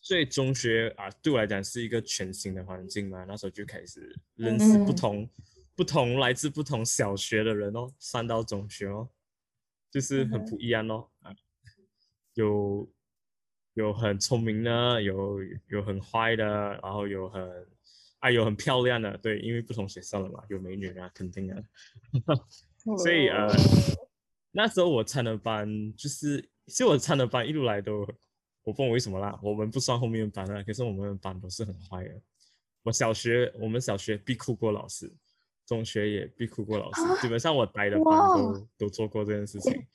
[0.00, 5.30] 所以中学啊，对我来讲是一个全新的环境嘛，那时候就开始认识不嗯同、
[5.74, 9.08] 不同来自不同小学的人哦，上到中学哦，
[9.90, 11.34] 就是很不一样哦啊，
[12.34, 12.88] 有
[13.74, 17.66] 有很聪明的，有有很坏的，然后有很
[18.24, 21.62] 啊有很漂亮的，对，因为不同学校的嘛，有美女啊，肯定啊，
[22.96, 23.52] 所以呃哦
[24.52, 27.98] 那时候我参的班就是，其实我参的班一路来都，
[28.62, 32.14] 我不懂为什么啦，我们不算后面的班啊，可是我们的班都是很坏的。
[32.82, 35.12] 我小学我们小学必哭过老师，
[35.66, 39.72] 中学也必哭过老师，基本上我待的班都都做过这件事情。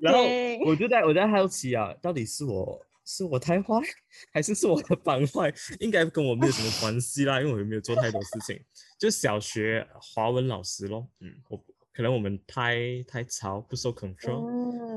[0.00, 3.74] 然后劲，我就在我在好奇啊，到底是我是我太坏，
[4.34, 5.50] 还是是我的 班坏？
[5.80, 8.62] 应该跟我没有什么关 系啦，因为我也没有做太多事情。
[8.98, 11.56] 就小学华文老师咯，嗯，我
[11.94, 14.44] 可能我们太太吵，不受 control，、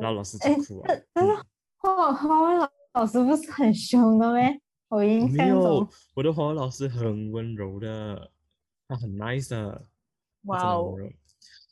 [0.01, 0.87] 然后嗯，老师就哎，哭啊。
[0.93, 1.45] 这这个
[1.77, 4.59] 华华文老老师不是很凶的咩？
[4.89, 8.29] 我印象没有中，，我的华文老师很温柔的，
[8.89, 9.71] 他很 nice 的，
[10.45, 10.97] 他哇哦。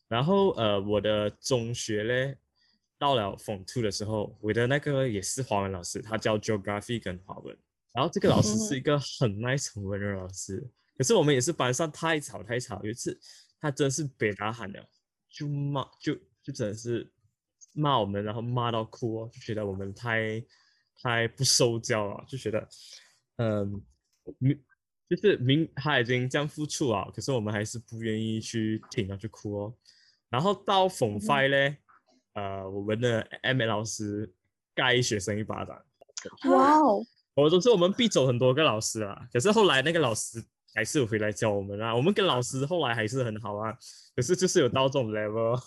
[0.08, 2.38] 然后呃，我的中学嘞，
[3.00, 7.58] 到了 Form Two 的时候，我的那个也是华文老师，他教 Geography 跟华文。
[7.92, 10.64] 然后这个老师是一个很 nice 很温柔的老师，
[10.96, 13.20] 可是我们也是班上太吵太吵，有一次
[13.60, 14.88] 他真是被打喊的，
[15.28, 17.12] 就骂就就真的是
[17.74, 20.44] 骂我们，然后骂到哭哦，就觉得我们太
[21.02, 22.68] 太不受教了，就觉得
[23.38, 23.82] 嗯
[24.38, 24.62] 明
[25.10, 29.74] 就是明他已经这样付出啊，可是我们还是不愿意去听啊，就哭哦。
[30.30, 31.78] 然后到嗯 Form Five 嘞，
[32.40, 34.32] 呃，我们的 M 老师
[34.74, 35.78] 盖学生一巴掌。
[36.50, 40.42] 哇哦，我都是我们必走很多个老师啊，可是后来那个老师
[40.74, 43.78] 还是有回来教我们啊，我们跟老师后来还是很好啊，
[44.16, 45.62] 可是就是有到这种 level，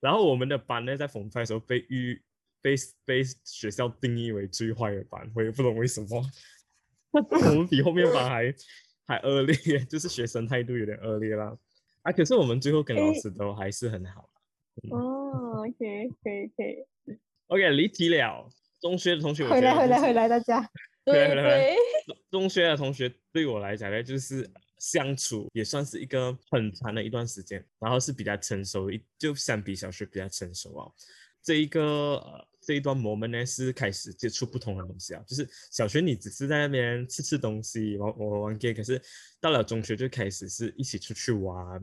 [0.00, 2.22] 然后我们的班呢在逢派的时候被预
[2.62, 2.74] 被
[3.04, 6.24] 被学校定义为最坏的班，我也不懂为什么，
[7.12, 8.54] 我们比后面班还
[9.06, 11.56] 还恶劣，就是学生态度有点恶劣啦，
[12.02, 14.28] 啊，可是我们最后跟老师都还是很好。
[14.90, 17.16] 哦，OK，可以可以
[17.48, 18.48] ，OK，离题了，
[18.80, 20.68] 中学的同学我回来觉得回来回来，大家。
[21.04, 30.90] 对回来回来对，中中学的同学对我来讲呢，就是相处也算是一个很长的一段时间，然后是比较成熟一，就相比小学比较成熟啊。
[31.42, 38.98] 这一个呃这一段 moment 呢，是开始接触不同的东西啊，就是小学你只是在那边吃吃东西，玩玩玩 game，可是
[39.42, 41.82] 到了中学就开始是一起出去玩，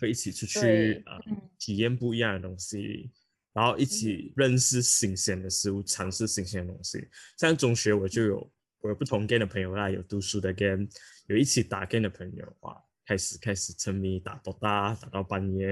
[0.00, 1.18] 会一起出去啊
[1.58, 3.10] 体验不一样的东西。
[3.54, 7.08] 然后一起认识新鲜的事物，尝试新鲜的东西。
[7.38, 10.86] 像中学我就有我有不同 game 的朋友啦，有读书的 game，
[11.26, 15.66] 有一起打 game 的朋友，哇，开始开始沉迷打 DOTA，打到半夜，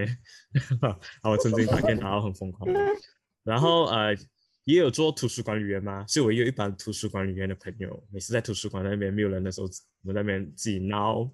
[0.80, 2.68] 然后我曾经打 game 打到很疯狂，
[3.44, 4.16] 然后呃
[4.64, 9.68] 也有做图书管理员嘛，所以我也有一帮图书管理员的朋友，每次在图书馆那边没有人的时候，
[10.02, 11.30] 我们在那边自己闹啊，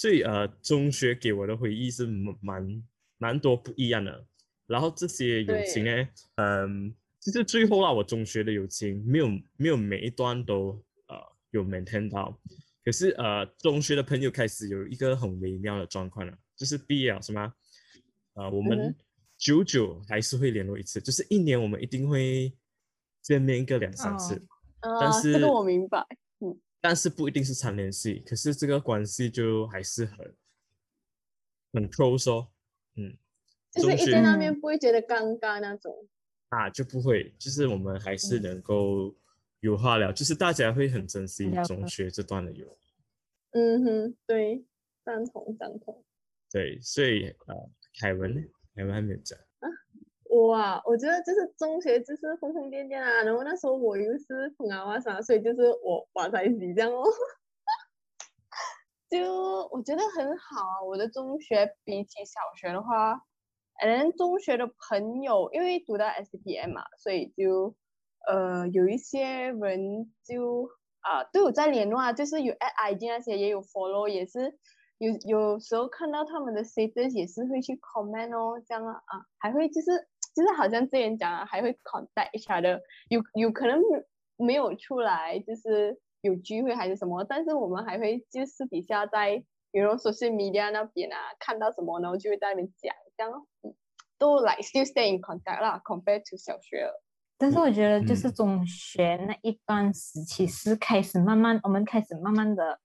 [0.00, 2.84] 所以呃中学给我的回忆是蛮蛮
[3.18, 4.24] 蛮多不一样的。
[4.66, 11.16] 然后这些友情呢，嗯，其实最后啊，我中学的友情没有没有每一段都呃
[11.50, 12.34] 有 maintain 到，
[12.82, 17.52] 可是呃中学的朋友开始有一个很微妙的状况了，就是毕业了是吗？
[18.32, 18.96] 呃，我们
[19.36, 22.50] 久久还是会联络一次，就是一年我们一定会
[23.20, 24.34] 见面一个两三次，
[24.80, 24.96] 哦。
[24.98, 26.02] 但啊，这是个我明白，
[26.80, 30.34] 但是不一定是常联系，可是这个关系就还是很
[31.72, 32.48] 很 close 哦，
[32.96, 33.16] 嗯。
[33.72, 35.94] 就是一在那边不会觉得尴尬那种。
[36.48, 39.14] 啊，就不会，就是我们还是嗯能够
[39.60, 42.76] 有话聊，就是大家会很珍惜中学这段的友。
[43.52, 44.64] 嗯哼，对，
[45.04, 46.04] 赞同赞同。
[46.50, 48.40] 对，所以呃，凯文呢，
[48.74, 49.38] 凯文还没有讲。
[50.30, 57.02] 哇，我觉得就是中学就是疯疯癫癫啊，然后那时候我又是疯啊哇啥，所以就是我哇在一起这样哦。
[59.10, 63.20] 就我觉得很好啊，我的中学比起小学的话，
[63.82, 67.74] 嗯，中学的朋友因为读到 SPM 嘛，所以就
[68.28, 70.68] 呃有一些人就
[71.02, 74.54] 啊、都有在联络啊，就是有 at ID 那些也有 follow，也是
[74.98, 79.00] 有有时候看到他们的 status 也是会去 comment 哦，这样啊，
[79.38, 79.90] 还会就是
[80.34, 83.80] 就是好像之前讲啊，还会 contact each other，有有可能
[84.36, 93.46] 没有出来，就是有聚会还是什么，但是我们还会就私底下在比如说 social media 那边啊，看到什么然后就会在那边讲，这样
[94.18, 97.02] 都 like still stay in contact 啦，compared to 小学了。
[97.38, 102.78] 但是我觉得就是嗯中学那一段时期是开始慢慢，我们开始慢慢的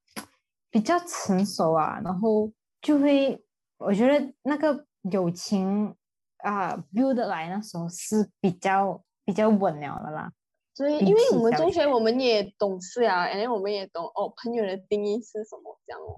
[0.71, 2.49] 比较成熟啊，然后
[2.81, 3.43] 就会
[3.77, 5.93] 我觉得那个友情
[6.37, 10.31] 啊、build 来那时候是比较比较稳了的啦。
[10.73, 16.15] 所以，因为我们中学我们也懂事啊，然后我们也懂哦，朋友的定义是什么这样哦。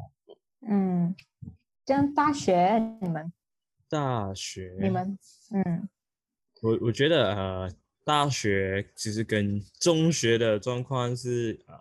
[0.67, 1.15] 嗯，
[1.86, 3.32] 这样大学你们
[3.88, 5.17] 大学，你们
[5.53, 5.88] 嗯
[6.62, 7.71] 我我觉得呃，
[8.03, 11.75] 大学其实跟中学的状况是呃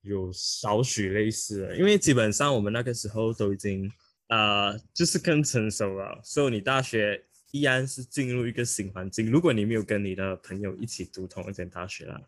[0.00, 3.86] 有少许类似的，因为基本上我们那个时候都已经
[4.28, 7.22] 呃就是更成熟了，所以你大学
[7.54, 9.30] 依然是进入一个新环境。
[9.30, 12.20] 如果你没有跟你的朋友一起读同一间大学啦，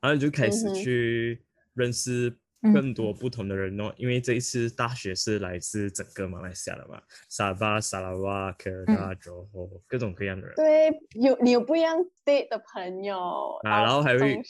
[0.00, 1.40] 然后你就开始去
[1.74, 10.56] 认识嗯更多不同的人哦，因为这一次大学是来自整个马来西亚的嘛，沙巴、沙拉瓦、科尔达、柔佛，各种各样的人。
[10.56, 14.42] 对，有你有不一样 state 的朋友啊，然后还会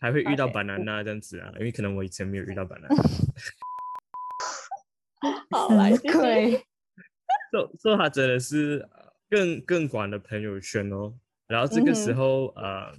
[0.00, 2.88] 还会遇到 banana 这样子啊，因为可能我以前没有遇到 banana，
[5.52, 5.96] 好来。
[5.96, 6.66] 对，
[7.52, 11.14] 所以所以他真的是呃更更广的朋友圈哦。
[11.46, 12.92] 然后这个时候，呃，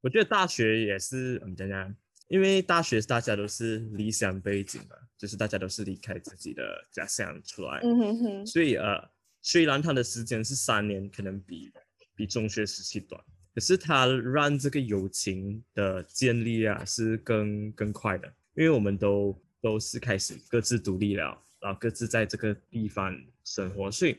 [0.00, 1.94] 我觉得大学也是嗯怎样，
[2.28, 9.10] 因为大学大家都是理想背景嘛，就是大家都是离开自己的家乡出来，嗯哼哼，所以呃，
[9.42, 11.72] 虽然他的时间是三年，可能比
[12.14, 13.22] 比中学时期短，
[13.54, 24.16] 可是他让这个友情的建立啊是更更快的，因为我们都都是开始各自独立了，然后各自在这个地方生活，所以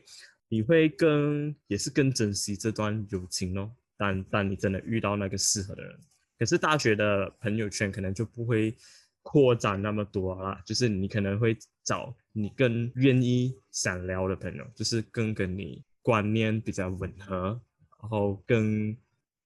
[0.50, 3.72] 你会更也是更珍惜这段友情哦。
[3.96, 5.98] 但但你真的遇到那个适合的人，
[6.38, 8.74] 可是大学的朋友圈可能就不会
[9.22, 17.60] 扩展那么多啦，就是你可能会找你更愿意想聊的朋友，就是更跟你观念比较吻合，
[18.00, 18.96] 然后更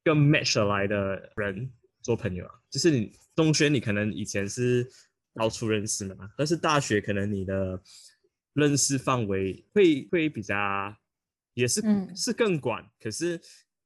[0.05, 1.69] 更 match 来的人
[2.01, 2.55] 做朋友啊。
[2.71, 4.88] 就是你中学你可能以前是
[5.35, 7.83] 到处认识的嘛，但是大学可能你的
[8.55, 10.57] 认识范围会会比较
[11.55, 13.40] 也是、嗯是更广，可是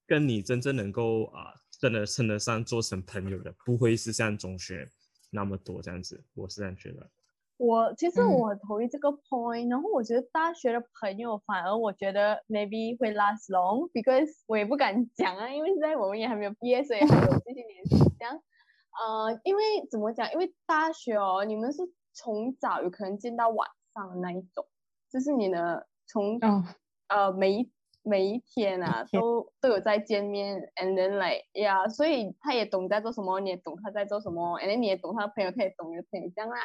[0.07, 4.88] 跟你真正能够啊、真的称得上做成朋友的，不会是像中学
[5.31, 7.11] 那么多这样子，我是这样觉得。
[7.57, 18.35] 我其实嗯我很同意这个 point，、然后我觉得大学的朋友反而我觉得 maybe 会 last long，because 我也不敢讲啊，因为现在我们也还没有毕业，所以还有继续联系这样。
[18.35, 20.33] 呃，因为怎么讲？
[20.33, 24.66] 因为大学哦，你们是从早有可能见到晚上的那一种，
[25.11, 26.64] 就是你的从哦，
[27.09, 27.70] 呃每一
[28.03, 36.59] 每一天啊都都有在见面，and then like 呀、所以他也懂在做什么，你也懂他在做什么，and then 你也懂他的朋友，他也懂你的朋友这样啦。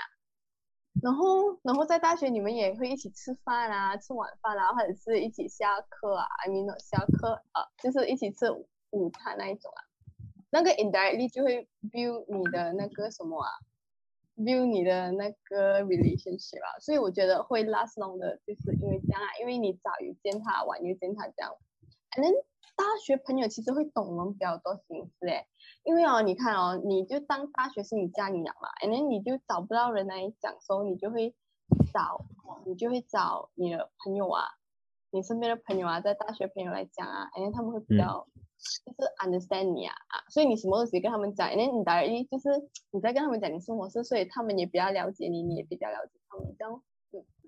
[1.01, 9.81] 然后，然后在大学你们也会一起吃饭啊，吃晚饭啊，或者是一起下课啊，I mean 下课啊，就是一起吃午午餐那一种啊。
[10.51, 13.49] 那个 indirectly 就会 build 你的那个什么啊
[14.37, 21.55] ，build 你的那个 relationship 啊，所以我觉得会 last long 的，就是因为这样啊，因为你早遇见他，晚遇见他这样。
[22.11, 22.33] And then
[22.75, 25.45] 大学朋友其实会懂我们比较多心思诶，
[25.83, 31.35] 因为哦，你看哦，你就当大学是你家里养嘛，and then 你就找不到人来讲的时候，你就会
[31.93, 32.25] 找，
[32.65, 34.43] 你就会找你的朋友啊，
[35.11, 38.27] 你身边的朋友啊，在大学朋友来讲啊，and then 他们会比嗯较、
[38.85, 42.49] 就是 understand 你啊啊，所以你什么东西跟他们讲，and then 你 directly 就是
[42.91, 46.81] 你在跟他们讲你生活事，所以他们也比较了解你，你也比较了解他们，这样。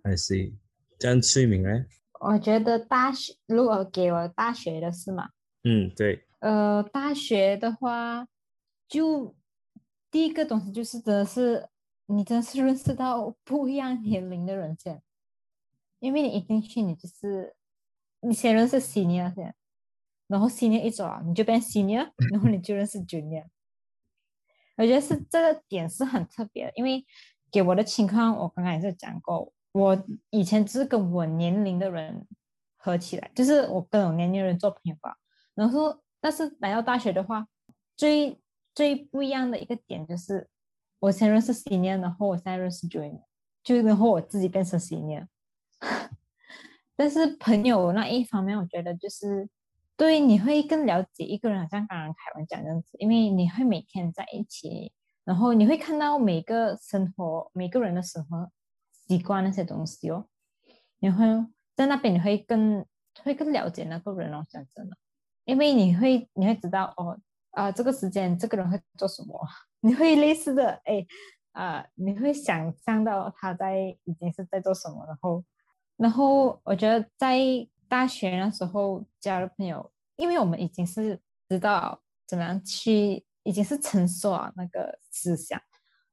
[0.03, 0.53] I see，
[0.99, 1.85] 这样崔明呢？
[2.19, 5.29] 我觉得大学如果给我大学的是吗，
[5.63, 8.27] 嗯，对，呃，大学的话，
[8.87, 9.35] 就
[10.09, 11.67] 第一个东西就是真的是
[12.05, 15.01] 你真的是认识到不一样年龄的人先，
[15.99, 17.55] 因为你一进去你就是
[18.21, 19.53] 你先认识 senior 先，
[20.27, 23.45] 然后 senior 一走啊，你就变 senior，然后你就认识 junior，
[24.75, 27.05] 我觉得是这个点是很特别的，因为
[27.51, 32.27] 给我的情况，我刚刚也是讲过，我以前只是跟我年龄的人
[32.75, 35.15] 合起来，就是我跟我年龄的人做朋友吧。
[35.53, 37.47] 然后，但是来到大学的话，
[37.95, 38.41] 最
[38.73, 40.49] 最不一样的一个点就是，
[40.99, 43.23] 我先认识 senior，然后我现在认识 junior，
[43.63, 45.27] 就然后我自己变成 senior。
[46.97, 49.47] 但是朋友那一方面，我觉得就是。
[49.97, 54.91] 对，你会更了解一个人，好像刚刚凯文讲这样子，因为你会每天在一起，
[55.23, 58.51] 然后你会看到每个生活、每个人的生活
[59.07, 60.27] 习惯那些东西哦，
[60.99, 61.25] 你会
[61.75, 62.85] 在那边你会更
[63.23, 64.97] 会更了解那个人哦，讲真的，
[65.45, 67.17] 因为你会你会知道哦
[67.51, 69.39] 啊这个时间这个人会做什么，
[69.79, 71.07] 你会类似的哎
[71.53, 75.43] 啊你会想象到他在已经是在做什么，然后
[75.95, 77.39] 然后我觉得在。
[77.87, 85.61] 大学那时候交的朋友，因为我们已经是知道怎么样去，已经是成熟啊那个思想，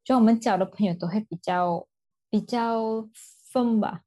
[0.04, 1.86] 就我们交的朋友都会比较
[2.28, 3.08] 比较
[3.50, 4.02] 分吧，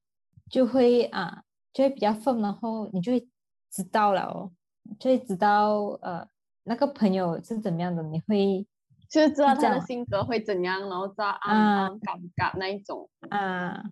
[0.49, 3.27] 就会啊就会比较分，然后你就会
[3.71, 4.51] 知道了哦，
[4.99, 6.27] 就会知道呃
[6.63, 8.67] 那个朋友是怎么样的，你会
[9.09, 13.83] 就是知道他的性格会怎样，然后知道啊敢不敢那一种啊，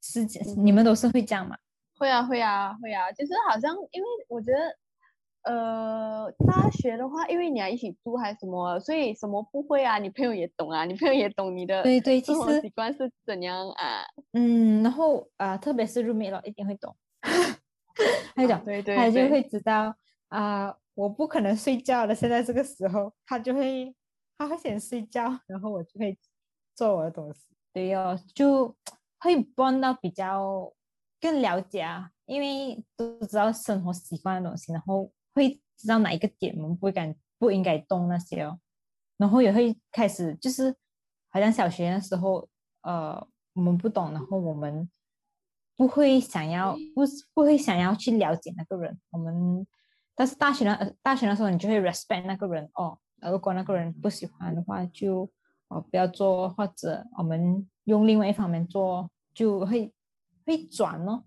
[0.00, 0.24] 是
[0.56, 1.56] 你们都是会这样吗？
[1.98, 14.04] 会啊会啊会啊，就是好像因为我觉得，呃，大学的话，因为你要一起住还是什么，所以什么不会啊，你朋友也懂啊，你朋友也懂你的对对，其实习惯是怎样啊。
[14.32, 16.94] 嗯，然后啊，特别是 roommate 了，一定会懂。
[18.36, 19.94] 他讲，对对，他就会知道
[20.28, 23.92] 啊，我不可能睡觉了，现在这个时候，他就会
[24.36, 26.16] 他会先睡觉，然后我就会
[26.76, 27.40] 做我的东西。
[27.72, 28.76] 对哦，就
[29.18, 30.72] 会帮到比较。
[31.20, 38.58] 更了解啊，因为都知道生活习惯的东西，然后会知道哪一个点我们不敢不应该动那些哦，
[39.16, 40.74] 然后也会开始就是
[41.30, 42.48] 好像小学的时候，
[42.82, 44.88] 呃，我们不懂，然后我们
[45.76, 47.02] 不会想要不
[47.34, 49.66] 不会想要去了解那个人，我们
[50.14, 55.28] 但是大学的大学的时候，你就会 respect 那个人哦，如果那个人不喜欢的话，就
[55.68, 59.92] 哦不要做，或者我们用另外一方面做，就会。
[60.48, 61.24] 会转哦，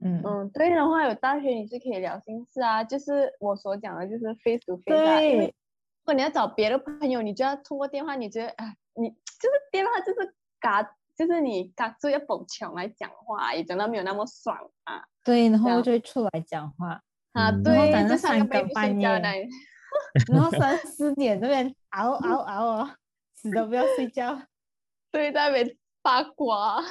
[0.00, 5.20] 嗯嗯，对的话有大学你是可以聊心事啊，就是我所讲的，就是 face to face 啊。
[5.22, 10.82] 因为如果你要找别的朋友，你就要通过电话，你觉得啊，你就是电话就是嘎，
[11.16, 15.04] 就是你嘎住要蹦墙来讲话，也讲到没有那么爽啊。
[15.24, 17.00] 对，然后就会出来讲话
[17.32, 19.08] 啊，对，就三更半夜，
[20.30, 22.90] 然后三四点这边熬熬熬哦，
[23.34, 24.42] 死都不要睡觉，
[25.12, 26.82] 对，在那边八卦。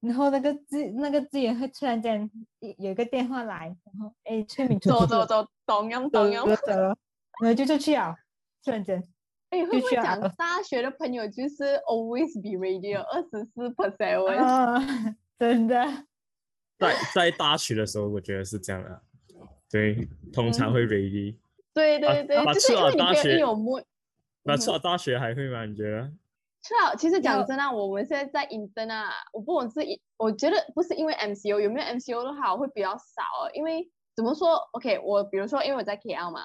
[0.00, 2.30] 然后那个资那个资源会突然间
[2.78, 6.96] 有一个电话来，然后哎催眠走走走，咚咚咚咚，走了，
[7.42, 8.14] 然后就出去啊，
[8.64, 9.02] 突然间，
[9.50, 15.84] 哎会不会讲大学的朋友就是 always be ready， 二十四 percent，真的，
[16.78, 19.02] 在在大学的时候我觉得是这样的，
[19.68, 21.36] 对，通常会 ready，
[21.74, 23.82] 对对对，就是因为你觉得有默，
[24.44, 25.66] 那出了大学还会吗？
[25.66, 26.12] 你觉得？
[26.62, 29.80] 是啊，其实讲真啊，我们现在在 i n 啊，我不管是，
[30.16, 33.22] 我觉得不是因为 MCO 有没有 MCO 的话，我会比较少。
[33.40, 36.42] 哦因为怎么说？OK，我比如说，因为我在 KL 嘛，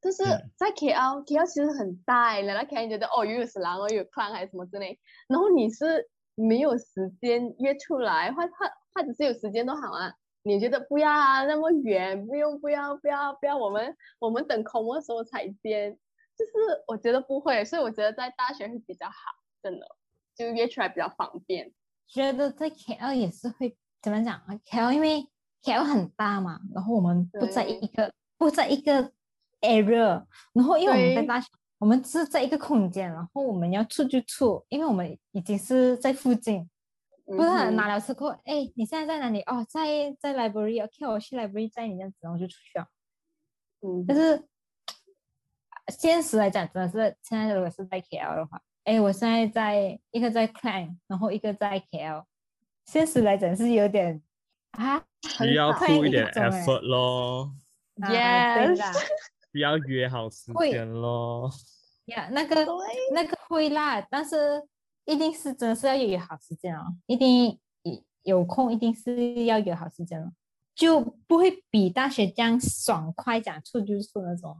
[0.00, 0.22] 但是
[0.56, 8.48] 在 KL，KL 其实很大，来到 KL 觉得哦，又有死狼，又有 clan 还是什么之类，然后你是没有时间约出来，或或
[8.94, 10.12] 或者是有时间都好啊。
[10.44, 15.98] 你觉得不要啊，那么远，不用不要不要不要，我们我们等空的时候才见，
[16.38, 16.52] 就是
[16.86, 19.14] 我觉得不会，所以我觉得在大学会比较好。
[19.62, 19.86] 真的，
[20.34, 21.72] 就约出来比较方便。
[22.06, 25.28] 觉得在 KL 也是会怎么讲啊？KL 因为
[25.62, 29.12] KL 很大嘛，然后我们不在一个不在一个
[29.60, 36.70] area，然后因为我们在大学，我们是在一个空间，然后我们要出就处，因为我们已经是在附近，
[37.26, 39.42] 不是拿了车过，哎，你现在在哪里？
[39.42, 42.86] 哦，在在 library，OK，我去 library 载你这样子，然后就出去了。
[43.80, 44.48] 嗯，但是
[45.88, 48.62] 现实来讲，真的是现在如果是在 KL 的话。
[48.88, 52.24] 哎，我现在在一个在 Clan，然后一个在 KL。
[52.86, 54.22] 现实来讲是有点
[54.70, 57.52] 啊，需要付一点 effort 咯。
[57.96, 58.80] Yes，
[59.52, 61.50] 不要约好时间咯。
[62.06, 62.66] 呀，那个
[63.12, 64.66] 那个会啦，但是
[65.04, 67.60] 一定是真的是要约好时间哦，一定
[68.22, 70.32] 有空一定是要约好时间哦，
[70.74, 74.56] 就不会比大学这样爽快讲出就出那种。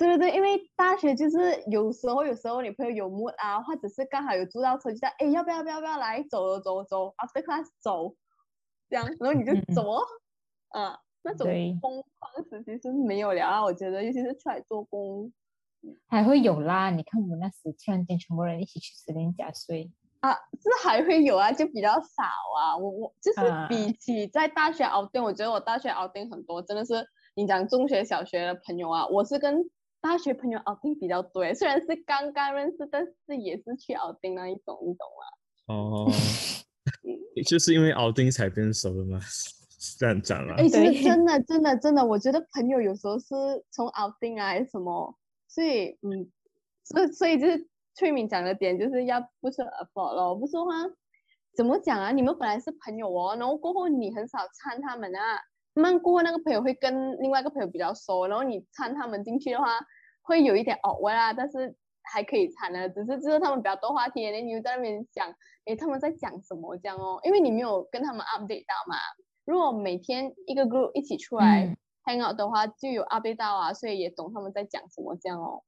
[0.00, 8.16] 对对对，因为大学就是有时候有时候你朋友有 mood 啊，或者是刚好有租到车，就在哎要不要不要不要来走走走，after class 走，
[8.88, 10.02] 这样，然后你就走哦，
[10.70, 11.46] 啊，那种
[11.82, 15.30] 疯狂时期是没有了啊，我觉得尤其是出来做工，
[16.08, 16.88] 还会有啦。
[16.88, 19.90] 你看我们那时突然间全部人一起去十连假睡，
[20.20, 22.22] 啊，是还会有啊，就比较少
[22.58, 22.74] 啊。
[22.78, 29.62] 我我就是啊比起在大学 outing，我觉得我大学 outing 很多，真的是你讲中学、小学的朋友啊，我是跟
[30.00, 31.52] 大学朋友 outing 比较多耶。
[31.54, 35.74] 虽然是刚刚认识，但是也是去 outing 那一种，你懂吗？
[35.74, 36.10] 哦，
[37.48, 39.18] 就是因为熬丁才变熟的吗？
[39.20, 40.54] 是 这样讲啦。
[40.58, 43.26] 哎，其对实真的真的真的，我觉得朋友有时候是
[43.70, 45.14] 从 outing 啊还是什么，
[45.48, 46.30] 所以嗯，
[46.84, 50.72] 所以所以就是翠敏讲的点就是要不是 afford 咯，不是的话
[51.56, 52.10] 怎么讲啊？
[52.12, 55.38] 你们本来是朋友哦，然后过后你很少掺他们啊，
[55.74, 59.66] 慢慢过后那个朋友会跟另外一个朋友比较熟，然后你掺他们进去的话，
[60.22, 65.26] 会有一点 awkward 啊，但是还可以掺的，只是就是他们比较多话题，然后你又在那边想，
[65.66, 68.96] 诶，他们在讲什么这样哦，因为你没有跟他们 update 到嘛。
[69.44, 71.76] 如果每天一个 group 一起出来、嗯。
[72.02, 75.62] hang out 的话，就有 update 到啊，所以也懂他们在讲什么这样哦。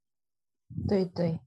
[0.89, 1.39] 对对，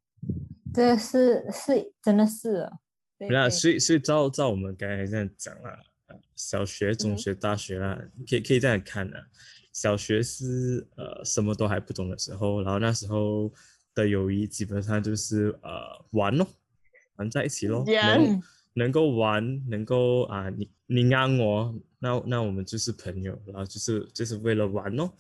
[0.72, 2.72] 这是是真的是哦，
[3.18, 3.50] 对那对。
[3.50, 5.78] 所以所以照照我们刚才这样讲啦，呃
[6.36, 9.26] 小学、中嗯学、大学啦，可以可以这样看的。
[9.72, 13.52] 小学是呃什么都还不懂的时候，然后那时候
[13.94, 16.48] 的友谊基本上就是呃玩咯，
[17.18, 25.14] 玩在一起咯，能嗯能够玩，能够啊、你你安我，那那我们就是朋友，然后就是就是为了玩咯，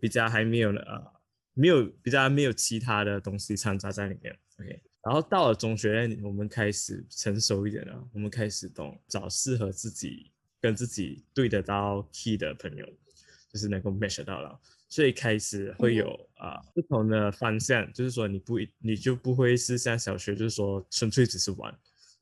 [0.00, 1.12] 比较还没有呃
[1.54, 4.82] 没有比较没有其他的东西掺杂在里面，OK。
[5.02, 10.30] 然后到了中学，我们开始成熟一点了，我们开始懂找适合自己
[10.60, 12.86] 跟自己对得到 key 的朋友，
[13.52, 15.96] 就是能够 match 得到了，所以开始会嗯。
[15.96, 21.76] 有啊、不同的方向，就是说你不一你就不会是像小学，就是说纯粹只是玩，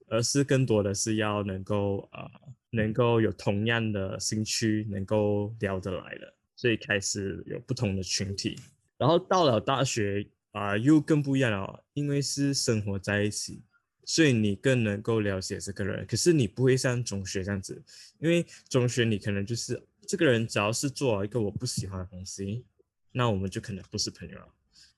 [0.09, 2.31] 而是更多的是要能够啊、
[2.71, 8.59] 能够有同样的兴趣，能够聊得来的，所以开始有不同的群体。
[8.97, 13.63] 然后到了大学啊、又更不一样了，因为是生活在一起，
[14.07, 16.07] 所以你更能够了解这个人。
[16.07, 17.83] 可是你不会像中学这样子，
[18.19, 22.65] 因为中学你可能就是这个人只要是做了一个我不喜欢的东西，
[23.13, 24.49] 那我们就可能不是朋友了。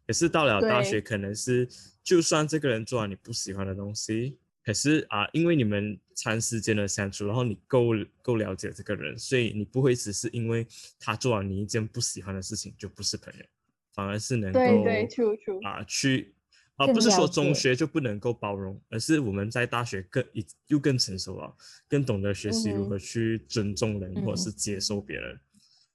[0.07, 1.69] 可是到了大学，可能是
[2.03, 7.89] 就算这个人做了你不喜欢的东西，可是啊，因为你们长时间的相处，然后你够
[8.23, 10.67] 够了解这个人，所以你不会只是因为
[10.99, 13.45] 他做了你一件不喜欢的事情就不是朋友，
[13.93, 15.67] 反而是能够对对，true true。
[15.67, 16.35] 啊去
[16.79, 21.55] 啊不是说中学就不能够包容，而是我们在大学更一又更成熟了，
[21.89, 25.39] 更懂得学习如何去尊重人、或者嗯是接受别人，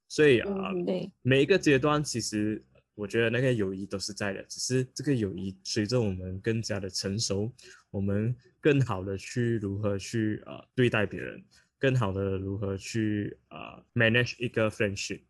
[0.07, 0.71] 所以啊。
[0.73, 2.61] 嗯对，每一个阶段，其实
[2.95, 7.51] 我觉得那个友谊都是在的，只是这个友谊随着我们更加的成熟，
[7.89, 11.41] 我们更好的去如何去呃对待别人，
[11.79, 15.21] 更好的如何去呃 manage 一个 friendship，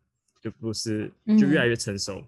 [0.42, 2.18] 就不是就越来嗯越成熟。
[2.18, 2.26] 嗯，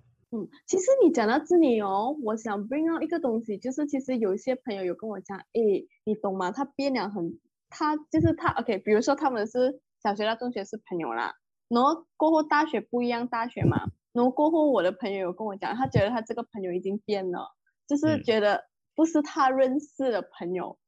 [0.67, 6.51] 其实你讲到这里哦，我想 bring out 一个东西，就是其实有一些朋友有跟我讲，诶，你懂吗？
[6.51, 11.35] 他变了很，他就是他，OK，比如说他们是小学到中学是朋友啦，
[11.69, 17.55] 然后过后大学不一样，大学嘛，然后过后我的朋友有跟我讲，他觉得他这个朋友已经变了，
[17.87, 18.65] 就是嗯觉得
[18.95, 20.79] 不是他认识的朋友，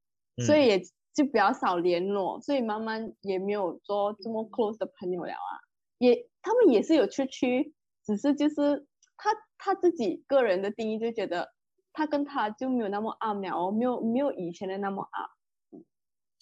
[0.45, 0.81] 所嗯以也
[1.15, 5.53] 就比较少联络，所以慢慢也没有做这么 close 的朋友了啊。
[5.99, 7.75] 也他们也是有出去，
[8.07, 8.87] 只是就是
[9.19, 11.53] 他他自己个人的定义就觉得
[11.93, 15.83] 他跟他就没有那么暗了哦，没有没有以前的那么暗。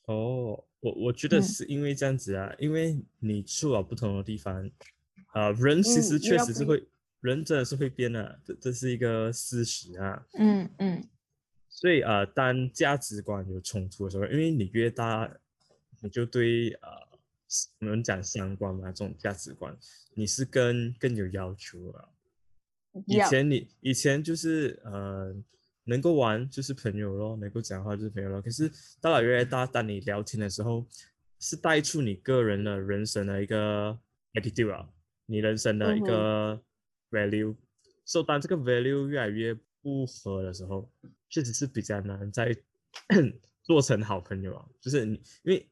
[0.04, 4.70] 哦，我我觉得嗯是因为这样子啊，因为你去了不同的地方，
[5.32, 6.86] 啊、人其嗯实确实是会，
[7.20, 10.24] 人真的是会变的，这这是一个事实啊。
[10.38, 11.08] 嗯嗯
[11.68, 15.30] 所以呃，当价值观有冲突的时候，因为你越大，
[16.00, 16.88] 你就对呃，
[17.80, 19.76] 我们讲相关嘛，这种价值观，
[20.14, 22.08] 你是更更有要求了。
[23.06, 25.34] 以前你以前就是呃，
[25.84, 28.40] 能够玩就是朋友咯，能够讲话就是朋友咯。
[28.40, 28.70] 可是
[29.00, 30.86] 到了越来越大，当你聊天的时候，
[31.38, 33.98] 是带出你个人的人生的一个
[34.34, 34.88] attitude 啊，
[35.26, 36.60] 你人生的一个
[37.10, 37.54] value。
[38.04, 40.90] 所以当这个 value 越来越不合的时候，
[41.28, 42.56] 确实是比较难再
[43.62, 45.68] 做成好朋友啊，就是你因为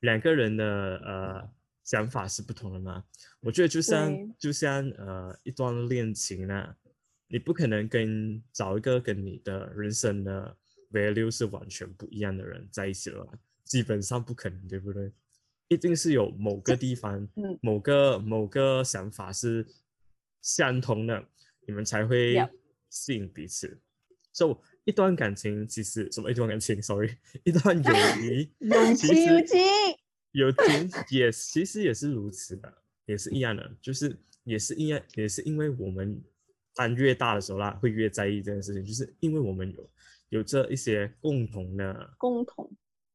[0.00, 1.50] 两个人的呃
[1.88, 3.02] 想法是不同的嘛。
[3.40, 6.76] 我觉得就像就像呃一段恋情啊，
[7.28, 10.54] 你不可能跟找一个跟你的人生的
[10.92, 13.32] value 是完全不一样的人在一起了吧，
[13.64, 15.10] 基本上不可能，对不对？
[15.68, 17.58] 一定是有某个地方，嗯。
[17.62, 19.66] 某个某个想法是
[20.42, 21.24] 相同的，
[21.66, 22.36] 你们才会
[22.90, 23.80] 吸引彼此。
[24.34, 29.58] So 一段感情其实什么一段感情，sorry，一段友谊，有其实情
[30.38, 32.72] 有点，也其实也是如此的，
[33.06, 36.22] 也是一样的，就是也是一样，也是因为我们
[36.74, 39.90] 班越大的时候啦，会越在意这件事情，就是因为我们有
[40.28, 42.70] 有着一些共同的共同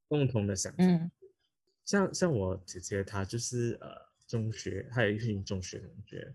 [0.07, 0.83] 共同的想法。
[0.83, 1.09] 嗯
[1.85, 3.89] 像像我姐姐，她就是呃
[4.25, 6.33] 中学，还有一群中学同学，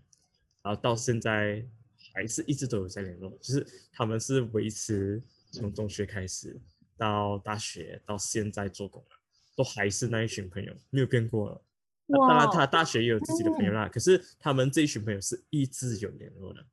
[0.61, 1.65] 然后到现在
[2.13, 5.19] 还是一直都有在联络，就是他们是维持
[5.51, 6.55] 从中学开始
[6.95, 9.18] 到大学到现在做工了，
[9.59, 11.61] 都还是那一群朋友，没有变过了。
[12.05, 16.65] 那当然，哇他大学也有自己的朋友啦，可是他们这一群朋友是一直有联络的，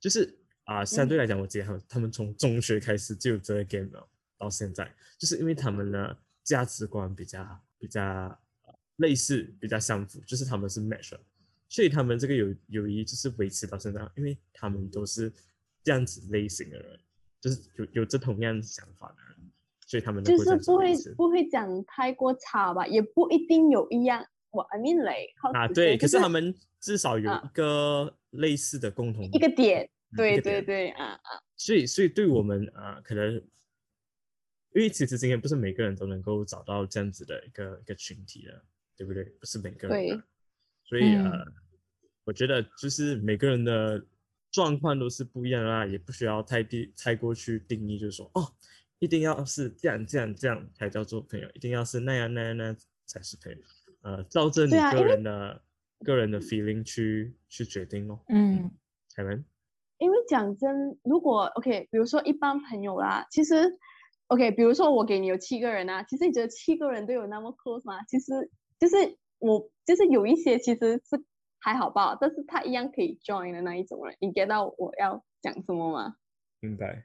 [0.00, 4.04] 就是啊、相对来讲，我姐他们他们从中学开始就有这个 game 了，
[4.36, 11.20] 到现在，就是因为他们的价值观比较比较呃类似，比较相符，就是他们是 match 的，
[11.68, 15.32] 所以他们这个友友谊就是维持到现在，因为他们都是
[15.84, 16.98] 这样子类型的人，
[17.40, 19.31] 就是有有着同样想法的人，
[19.92, 24.24] 所以他们就是不会不会讲太过差吧，也不一定有一样。
[24.50, 27.42] 我 I mean like 啊，对，可是他们至少有啊。
[27.44, 31.20] 一个类似的共同一个点，嗯对对对啊啊，
[31.56, 38.64] 所以，所以对我们啊、呃可能因为其实今天不是每个人都能够找到这样子的一个一个群体的，
[38.96, 39.24] 对不对？
[39.38, 40.22] 不是每个人的对，
[40.84, 41.30] 所以嗯。
[41.30, 41.44] 呃，
[42.24, 44.02] 我觉得就是每个人的
[44.50, 48.50] 状况都是不一样的啦，也不需要太定太过去定义，就是说哦，
[49.02, 53.58] 一定要是这样这样这样才叫做朋友，一定要是那样那样那样才是朋友。
[54.02, 55.60] 呃，照着你个人的、
[56.04, 58.20] 个人的 feeling 去去决定哦。
[58.28, 58.70] 嗯
[59.16, 59.44] 凯文，
[59.98, 63.76] 因为讲真，如果 OK，比如说一般朋友啦，其实
[64.28, 68.04] OK，比如说我给你有七个人啊，其实你觉得七个人都有那么 close 吗？
[68.04, 71.20] 其实就是我就是有一些其实是
[71.58, 76.14] 还好吧，但是他一样可以 join 的那一种人，你 get 到我要讲什么吗？
[76.60, 77.04] 明白，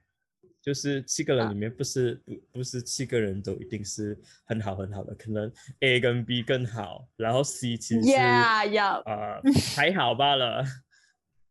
[0.67, 1.49] 就是七个人啊。
[1.49, 5.49] 里面不是不不是七个人都一定是很好很好的，可能
[5.79, 9.41] A 跟 B 更好，然后 C 其实是 Yeah，要呃
[9.77, 10.65] 还好罢了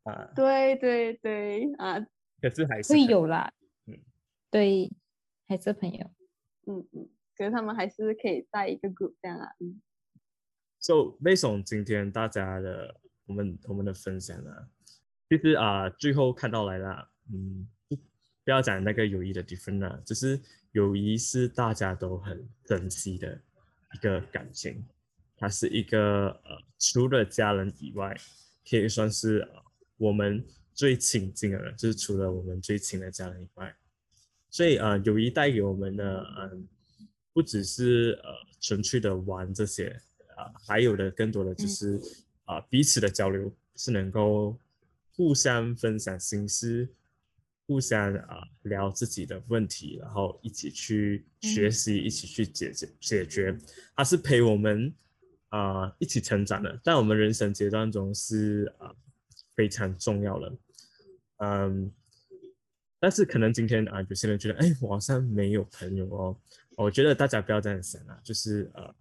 [0.03, 1.99] 啊，对对对啊，
[2.43, 3.51] 可是还是会有啦，
[3.87, 3.99] 嗯。
[4.51, 4.93] 对，
[5.49, 6.11] 还是朋友，
[6.67, 9.81] 嗯嗯，可是他们还是可以在一个 group 这样啊，嗯。
[10.79, 14.69] So based on 今天大家的我们我们的分享啊，
[15.31, 17.67] 其实啊、最后看到来了，嗯，
[18.47, 20.41] 不不要讲那个友谊的 different 啦，就是
[20.71, 23.37] 友谊是大家都很珍惜的
[23.93, 24.87] 一个感情，
[25.37, 28.17] 它是一个呃除了家人以外，
[28.71, 29.63] 可以算是呃
[29.97, 33.75] 我们最亲近的人，就是除了我们最亲的家人以外，
[34.49, 36.69] 所以呃友谊带给我们的嗯、
[37.33, 38.31] 不只是呃
[38.61, 40.01] 纯粹的玩这些。
[40.37, 42.01] 啊，还有的更多的就是
[42.45, 44.57] 啊、彼此的交流是能够
[45.17, 46.89] 互相分享心事，
[47.67, 53.59] 互相啊、聊自己的问题，然后一起去学嗯习，一起去解决解决，
[53.95, 54.95] 它是陪我们
[55.49, 58.95] 啊、一起成长的，在我们人生阶段中是啊、
[59.55, 60.53] 非常重要的，
[61.39, 61.93] 嗯。
[62.99, 66.37] 但是可能今天啊，有些人觉得，哎，我好像没有朋友哦。
[66.77, 68.95] 我觉得大家不要这样想啊，就是呃，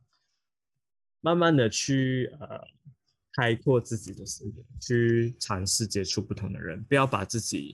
[1.21, 2.61] 慢慢的去呃
[3.31, 7.73] 开阔自己的视野，去尝试接触不同的人，不要把自己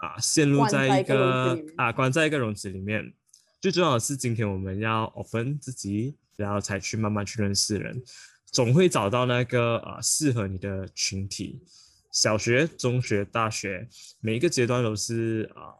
[0.00, 3.12] 啊陷入在在一一个啊关在一个笼子里面。
[3.60, 8.02] 最重要的是，今天我们要 open 自己，然后才去慢慢去认识人，
[8.46, 11.62] 总会找到那个啊适合你的群体。
[12.10, 13.86] 小学、中学、大学，
[14.20, 15.74] 每一个阶段都是啊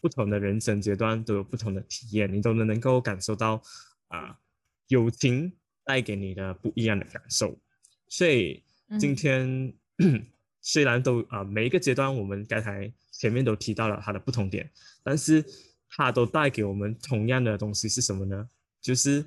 [0.00, 3.60] 不同的人生阶段都有不同的体验，你都能能够感受到
[4.08, 4.38] 啊
[4.88, 5.52] 友情
[5.84, 7.58] 带给你的不一样的感受。
[8.08, 8.62] 所以
[8.98, 9.74] 今嗯天、
[10.62, 14.70] 虽然都啊每一个阶段我们刚才前面都提到了它的不同点，
[15.02, 15.44] 但是
[15.88, 18.48] 它都带给我们同样的东西是什么呢？
[18.80, 19.24] 就是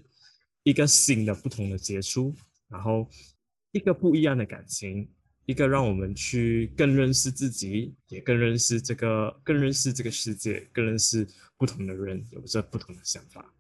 [0.64, 2.34] 一个新的不同的接触，
[2.68, 3.10] 然后
[3.72, 5.10] 一个不一样的感情，
[5.46, 11.28] 一个让我们去更认识自己，也更认识这个，更认识这个世界，更认识
[11.58, 13.54] 不同的人，有着不同的想法。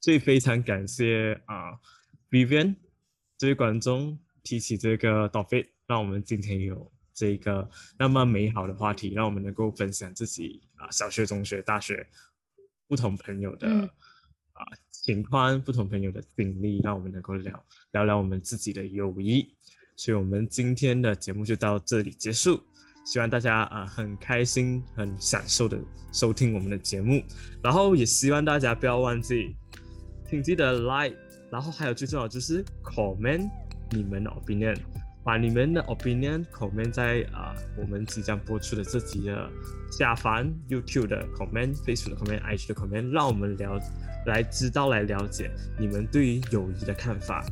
[0.00, 1.78] 所以非常感谢啊、
[2.30, 2.76] Vivian
[3.38, 12.06] 这位观众提起这个 topic，让我们今天有这个那么美好的话题，让我们能够分享自己啊、小学、中学、大学
[12.88, 13.80] 不同朋友的嗯
[14.54, 19.54] 啊、情况，不同朋友的经历，让我们能够聊聊聊我们自己的友谊。
[19.96, 22.62] 所以，我们今天的节目就到这里结束。
[23.04, 25.76] 希望大家啊、很开心、很享受的
[26.12, 27.20] 收听我们的节目，
[27.60, 29.56] 然后也希望大家不要忘记，
[30.30, 31.16] 请记得 like，
[31.50, 33.50] 然后还有最重要的就是 comment
[33.90, 34.78] 你们的 opinion，
[35.24, 39.48] 把你们的 opinion comment 在啊、我们即将播出的这集的
[39.90, 43.80] 下方，YouTube 的 comment，Facebook 的 comment，IG 的 comment，让我们了
[44.26, 47.44] 来知道来了解你们对于友谊的看法。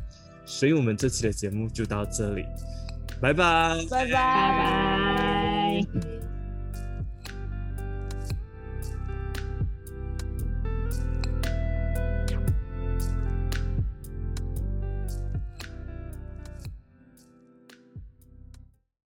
[0.44, 2.44] 所以我们这期的节目就到这里，
[3.20, 3.32] 拜。
[3.32, 5.59] 拜拜拜拜。